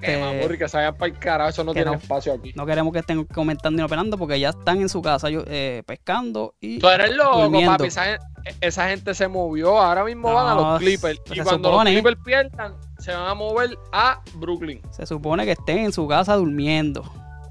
Que 0.01 0.11
Este, 0.11 0.19
mamurri, 0.19 0.57
que 0.57 0.67
se 0.67 0.77
vayan 0.77 0.95
para 0.95 1.11
el 1.13 1.19
carajo, 1.19 1.49
eso 1.51 1.63
no 1.63 1.73
tiene 1.73 1.91
no. 1.91 1.97
espacio 1.97 2.33
aquí. 2.33 2.51
no 2.55 2.65
queremos 2.65 2.91
que 2.93 2.99
estén 2.99 3.23
comentando 3.25 3.79
y 3.81 3.85
operando 3.85 4.17
porque 4.17 4.39
ya 4.39 4.49
están 4.49 4.81
en 4.81 4.89
su 4.89 5.01
casa 5.03 5.29
yo- 5.29 5.43
eh, 5.45 5.83
pescando 5.85 6.55
y... 6.59 6.79
Tú 6.79 6.87
eres 6.89 7.15
loco, 7.15 7.43
Durmiendo. 7.43 7.73
papi. 7.73 7.87
Esa, 7.87 8.05
gen- 8.05 8.19
esa 8.59 8.89
gente 8.89 9.13
se 9.13 9.27
movió. 9.27 9.79
Ahora 9.79 10.03
mismo 10.03 10.33
van 10.33 10.47
a 10.47 10.55
los 10.55 10.79
Clippers. 10.79 11.19
pues 11.25 11.39
y 11.39 11.43
cuando 11.43 11.69
supone. 11.69 11.91
los 11.93 12.01
Clippers 12.01 12.23
pierdan, 12.25 12.75
se 13.03 13.13
van 13.13 13.27
a 13.27 13.33
mover 13.33 13.77
a 13.91 14.21
Brooklyn. 14.35 14.81
Se 14.91 15.05
supone 15.05 15.45
que 15.45 15.51
estén 15.51 15.79
en 15.79 15.91
su 15.93 16.07
casa 16.07 16.35
durmiendo. 16.35 17.03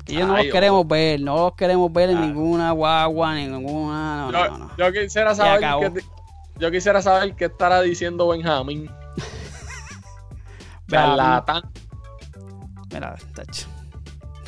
Que 0.05 0.15
ellos 0.15 0.27
no 0.29 0.37
los 0.37 0.47
queremos 0.47 0.87
ver, 0.89 1.21
no 1.21 1.37
los 1.37 1.55
queremos 1.55 1.93
ver 1.93 2.11
en 2.11 2.19
Ah. 2.19 2.21
ninguna 2.23 2.71
guagua, 2.73 3.35
ni 3.35 3.43
en 3.45 3.53
ninguna... 3.53 4.31
No, 4.31 4.33
yo, 4.33 4.51
no, 4.51 4.59
no. 4.59 4.77
yo 4.77 4.93
quisiera 4.93 5.35
saber 5.35 5.61
qué, 5.61 6.03
yo 6.59 6.71
quisiera 6.71 7.01
saber 7.03 7.37
qué 7.37 7.45
estará 7.45 7.81
diciendo 7.83 8.27
Benjamín. 8.31 8.91
Charlatán. 10.91 11.63
Mira, 12.93 13.15
tacho, 13.35 13.67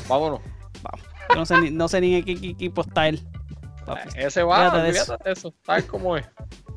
Vámonos. 0.07 0.39
vamos. 0.83 1.07
Yo 1.29 1.35
no 1.35 1.45
sé 1.45 1.57
ni, 1.61 1.71
no 1.71 1.87
sé 1.87 2.01
ni 2.01 2.15
en 2.15 2.25
qué, 2.25 2.35
qué 2.39 2.49
equipo 2.49 2.81
está 2.81 3.07
él. 3.07 3.25
papi. 3.85 4.09
Ese 4.15 4.43
va, 4.43 4.57
Fíjate 4.71 4.77
de 4.83 4.89
eso. 4.89 5.17
eso. 5.25 5.53
¿Sabes 5.65 5.85
cómo 5.85 6.15
es? 6.17 6.25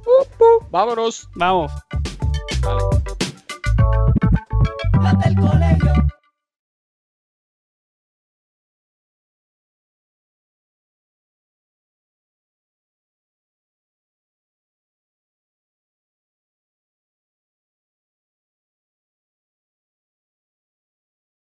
Uh, 0.07 0.45
uh, 0.45 0.67
Vámonos. 0.71 1.29
Vamos. 1.35 1.73
Las 5.03 5.19
del 5.21 5.37
colegio. 5.37 6.18